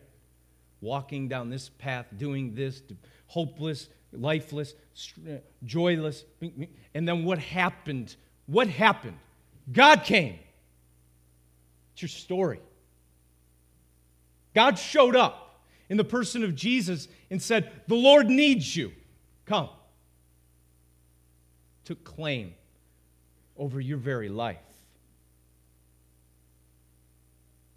Walking 0.82 1.28
down 1.28 1.50
this 1.50 1.70
path, 1.70 2.06
doing 2.16 2.54
this, 2.54 2.84
hopeless, 3.26 3.90
lifeless, 4.14 4.76
joyless. 5.66 6.26
And 6.94 7.08
then 7.08 7.26
what 7.26 7.40
happened? 7.40 8.16
What 8.46 8.68
happened? 8.68 9.18
God 9.72 10.04
came. 10.04 10.40
It's 11.94 12.02
your 12.02 12.10
story. 12.10 12.60
God 14.54 14.80
showed 14.80 15.16
up 15.16 15.62
in 15.90 15.98
the 15.98 16.04
person 16.04 16.44
of 16.44 16.56
Jesus 16.56 17.08
and 17.30 17.42
said, 17.42 17.72
The 17.88 17.96
Lord 17.96 18.28
needs 18.28 18.76
you. 18.76 18.92
Come. 19.46 19.70
Took 21.86 22.04
claim 22.04 22.54
over 23.58 23.80
your 23.80 23.98
very 23.98 24.30
life. 24.30 24.58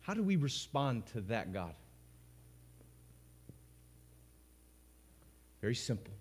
How 0.02 0.14
do 0.14 0.22
we 0.22 0.36
respond 0.36 1.06
to 1.12 1.20
that 1.22 1.52
God? 1.52 1.74
Very 5.60 5.74
simple. 5.74 6.12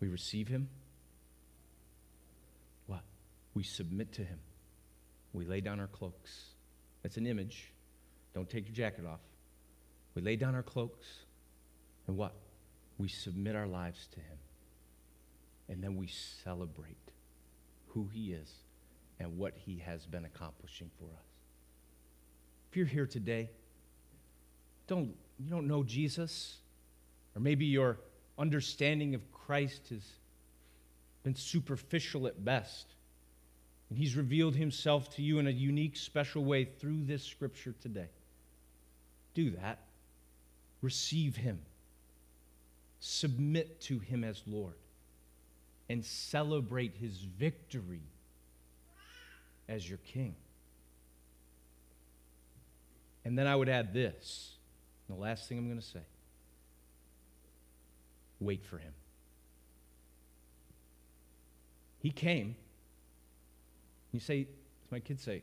We 0.00 0.08
receive 0.08 0.48
Him. 0.48 0.68
We 3.56 3.62
submit 3.62 4.12
to 4.12 4.22
Him. 4.22 4.38
We 5.32 5.46
lay 5.46 5.62
down 5.62 5.80
our 5.80 5.86
cloaks. 5.86 6.50
That's 7.02 7.16
an 7.16 7.26
image. 7.26 7.72
Don't 8.34 8.50
take 8.50 8.66
your 8.66 8.74
jacket 8.74 9.06
off. 9.06 9.22
We 10.14 10.20
lay 10.20 10.36
down 10.36 10.54
our 10.54 10.62
cloaks. 10.62 11.06
And 12.06 12.18
what? 12.18 12.34
We 12.98 13.08
submit 13.08 13.56
our 13.56 13.66
lives 13.66 14.08
to 14.12 14.20
Him. 14.20 14.36
And 15.70 15.82
then 15.82 15.96
we 15.96 16.06
celebrate 16.44 16.98
who 17.86 18.10
He 18.12 18.34
is 18.34 18.52
and 19.18 19.38
what 19.38 19.54
He 19.56 19.78
has 19.86 20.04
been 20.04 20.26
accomplishing 20.26 20.90
for 20.98 21.06
us. 21.06 21.24
If 22.70 22.76
you're 22.76 22.84
here 22.84 23.06
today, 23.06 23.48
don't, 24.86 25.14
you 25.38 25.48
don't 25.48 25.66
know 25.66 25.82
Jesus, 25.82 26.58
or 27.34 27.40
maybe 27.40 27.64
your 27.64 28.00
understanding 28.38 29.14
of 29.14 29.32
Christ 29.32 29.88
has 29.88 30.04
been 31.22 31.34
superficial 31.34 32.26
at 32.26 32.44
best. 32.44 32.95
And 33.88 33.98
he's 33.98 34.16
revealed 34.16 34.56
himself 34.56 35.14
to 35.16 35.22
you 35.22 35.38
in 35.38 35.46
a 35.46 35.50
unique, 35.50 35.96
special 35.96 36.44
way 36.44 36.64
through 36.64 37.04
this 37.04 37.22
scripture 37.22 37.74
today. 37.80 38.08
Do 39.34 39.50
that. 39.50 39.78
Receive 40.82 41.36
him. 41.36 41.60
Submit 43.00 43.80
to 43.82 43.98
him 43.98 44.24
as 44.24 44.42
Lord. 44.46 44.74
And 45.88 46.04
celebrate 46.04 46.94
his 47.00 47.16
victory 47.18 48.02
as 49.68 49.88
your 49.88 49.98
king. 49.98 50.34
And 53.24 53.38
then 53.38 53.46
I 53.46 53.54
would 53.54 53.68
add 53.68 53.92
this 53.92 54.52
the 55.08 55.14
last 55.14 55.48
thing 55.48 55.58
I'm 55.58 55.66
going 55.66 55.80
to 55.80 55.86
say 55.86 56.00
wait 58.40 58.64
for 58.64 58.78
him. 58.78 58.92
He 62.00 62.10
came. 62.10 62.56
You 64.16 64.20
say, 64.20 64.46
as 64.82 64.90
my 64.90 64.98
kids 64.98 65.22
say, 65.22 65.42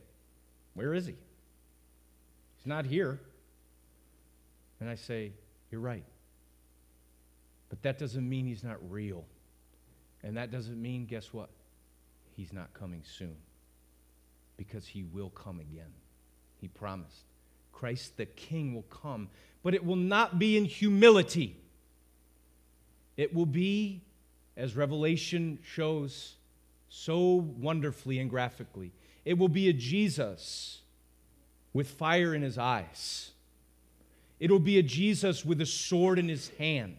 where 0.74 0.94
is 0.94 1.06
he? 1.06 1.14
He's 2.56 2.66
not 2.66 2.84
here. 2.84 3.20
And 4.80 4.90
I 4.90 4.96
say, 4.96 5.30
you're 5.70 5.80
right. 5.80 6.02
But 7.68 7.82
that 7.82 8.00
doesn't 8.00 8.28
mean 8.28 8.46
he's 8.46 8.64
not 8.64 8.78
real. 8.90 9.26
And 10.24 10.36
that 10.38 10.50
doesn't 10.50 10.82
mean, 10.82 11.06
guess 11.06 11.32
what? 11.32 11.50
He's 12.36 12.52
not 12.52 12.74
coming 12.74 13.04
soon. 13.16 13.36
Because 14.56 14.88
he 14.88 15.04
will 15.04 15.30
come 15.30 15.60
again. 15.60 15.92
He 16.60 16.66
promised. 16.66 17.26
Christ 17.72 18.16
the 18.16 18.26
King 18.26 18.74
will 18.74 18.82
come, 18.82 19.28
but 19.62 19.74
it 19.74 19.84
will 19.84 19.94
not 19.94 20.40
be 20.40 20.56
in 20.56 20.64
humility. 20.64 21.56
It 23.16 23.32
will 23.32 23.46
be, 23.46 24.02
as 24.56 24.74
Revelation 24.74 25.60
shows 25.62 26.34
so 26.96 27.44
wonderfully 27.58 28.20
and 28.20 28.30
graphically, 28.30 28.92
it 29.24 29.36
will 29.36 29.48
be 29.48 29.68
a 29.68 29.72
Jesus 29.72 30.80
with 31.72 31.90
fire 31.90 32.34
in 32.34 32.42
his 32.42 32.56
eyes. 32.56 33.32
It 34.38 34.50
will 34.50 34.60
be 34.60 34.78
a 34.78 34.82
Jesus 34.82 35.44
with 35.44 35.60
a 35.60 35.66
sword 35.66 36.20
in 36.20 36.28
his 36.28 36.50
hand. 36.50 36.96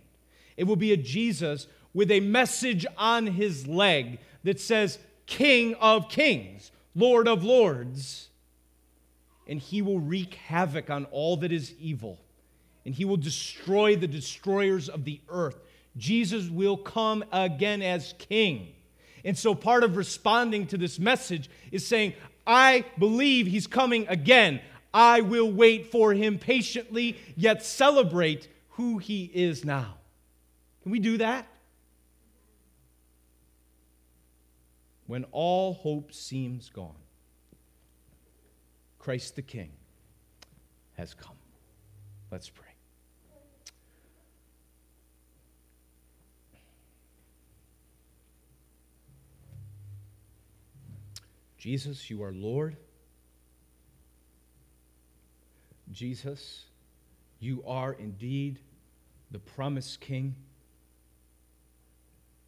It 0.57 0.65
will 0.65 0.75
be 0.75 0.91
a 0.91 0.97
Jesus 0.97 1.67
with 1.93 2.11
a 2.11 2.19
message 2.19 2.85
on 2.97 3.25
his 3.25 3.67
leg 3.67 4.19
that 4.43 4.59
says, 4.59 4.99
King 5.27 5.75
of 5.75 6.09
kings, 6.09 6.71
Lord 6.93 7.27
of 7.27 7.43
lords. 7.43 8.27
And 9.47 9.59
he 9.59 9.81
will 9.81 9.99
wreak 9.99 10.33
havoc 10.33 10.89
on 10.89 11.05
all 11.05 11.37
that 11.37 11.53
is 11.53 11.73
evil. 11.79 12.19
And 12.85 12.93
he 12.93 13.05
will 13.05 13.17
destroy 13.17 13.95
the 13.95 14.07
destroyers 14.07 14.89
of 14.89 15.05
the 15.05 15.21
earth. 15.29 15.57
Jesus 15.95 16.49
will 16.49 16.75
come 16.75 17.23
again 17.31 17.81
as 17.81 18.13
king. 18.17 18.73
And 19.25 19.37
so 19.37 19.55
part 19.55 19.83
of 19.83 19.97
responding 19.97 20.67
to 20.67 20.77
this 20.77 20.99
message 20.99 21.49
is 21.71 21.85
saying, 21.85 22.13
I 22.47 22.85
believe 22.99 23.47
he's 23.47 23.65
coming 23.67 24.07
again. 24.07 24.61
I 24.93 25.21
will 25.21 25.51
wait 25.51 25.87
for 25.91 26.13
him 26.13 26.37
patiently, 26.37 27.17
yet 27.35 27.65
celebrate 27.65 28.47
who 28.69 28.99
he 28.99 29.25
is 29.33 29.65
now. 29.65 29.95
Can 30.83 30.91
we 30.91 30.99
do 30.99 31.17
that? 31.17 31.47
When 35.07 35.25
all 35.31 35.73
hope 35.73 36.13
seems 36.13 36.69
gone, 36.69 36.95
Christ 38.99 39.35
the 39.35 39.41
King 39.41 39.71
has 40.97 41.13
come. 41.13 41.35
Let's 42.31 42.49
pray. 42.49 42.64
Jesus, 51.65 52.11
you 52.11 52.21
are 52.21 52.31
Lord. 52.31 52.77
Jesus, 55.91 56.65
you 57.39 57.63
are 57.65 57.93
indeed 57.93 58.59
the 59.31 59.39
promised 59.39 59.99
King. 59.99 60.35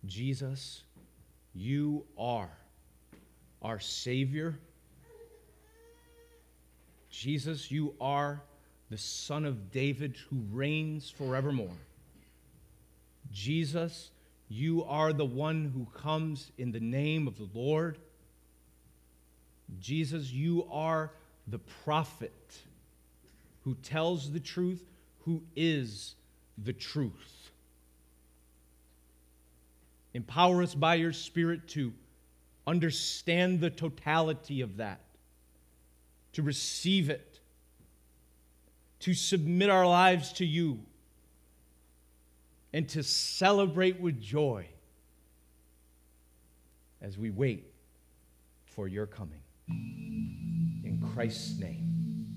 Jesus, 0.05 0.83
you 1.55 2.05
are 2.15 2.51
our 3.63 3.79
Savior. 3.79 4.59
Jesus, 7.09 7.71
you 7.71 7.95
are 7.99 8.43
the 8.91 8.99
Son 8.99 9.45
of 9.45 9.71
David 9.71 10.15
who 10.29 10.43
reigns 10.51 11.09
forevermore. 11.09 11.79
Jesus, 13.33 14.11
you 14.47 14.83
are 14.83 15.11
the 15.11 15.25
one 15.25 15.71
who 15.73 15.87
comes 15.99 16.51
in 16.59 16.71
the 16.71 16.79
name 16.79 17.27
of 17.27 17.35
the 17.39 17.49
Lord. 17.55 17.97
Jesus, 19.79 20.31
you 20.31 20.67
are 20.71 21.11
the 21.47 21.59
prophet 21.59 22.57
who 23.63 23.75
tells 23.75 24.31
the 24.31 24.39
truth, 24.39 24.83
who 25.25 25.41
is 25.55 26.15
the 26.63 26.73
truth. 26.73 27.51
Empower 30.13 30.63
us 30.63 30.73
by 30.73 30.95
your 30.95 31.13
Spirit 31.13 31.67
to 31.69 31.93
understand 32.65 33.59
the 33.59 33.69
totality 33.69 34.61
of 34.61 34.77
that, 34.77 35.01
to 36.33 36.41
receive 36.41 37.09
it, 37.09 37.39
to 38.99 39.13
submit 39.13 39.69
our 39.69 39.85
lives 39.85 40.33
to 40.33 40.45
you, 40.45 40.79
and 42.73 42.87
to 42.89 43.03
celebrate 43.03 43.99
with 43.99 44.21
joy 44.21 44.65
as 47.01 47.17
we 47.17 47.29
wait 47.29 47.65
for 48.65 48.87
your 48.87 49.05
coming. 49.05 49.39
In 49.69 51.01
Christ's 51.13 51.59
name. 51.59 52.36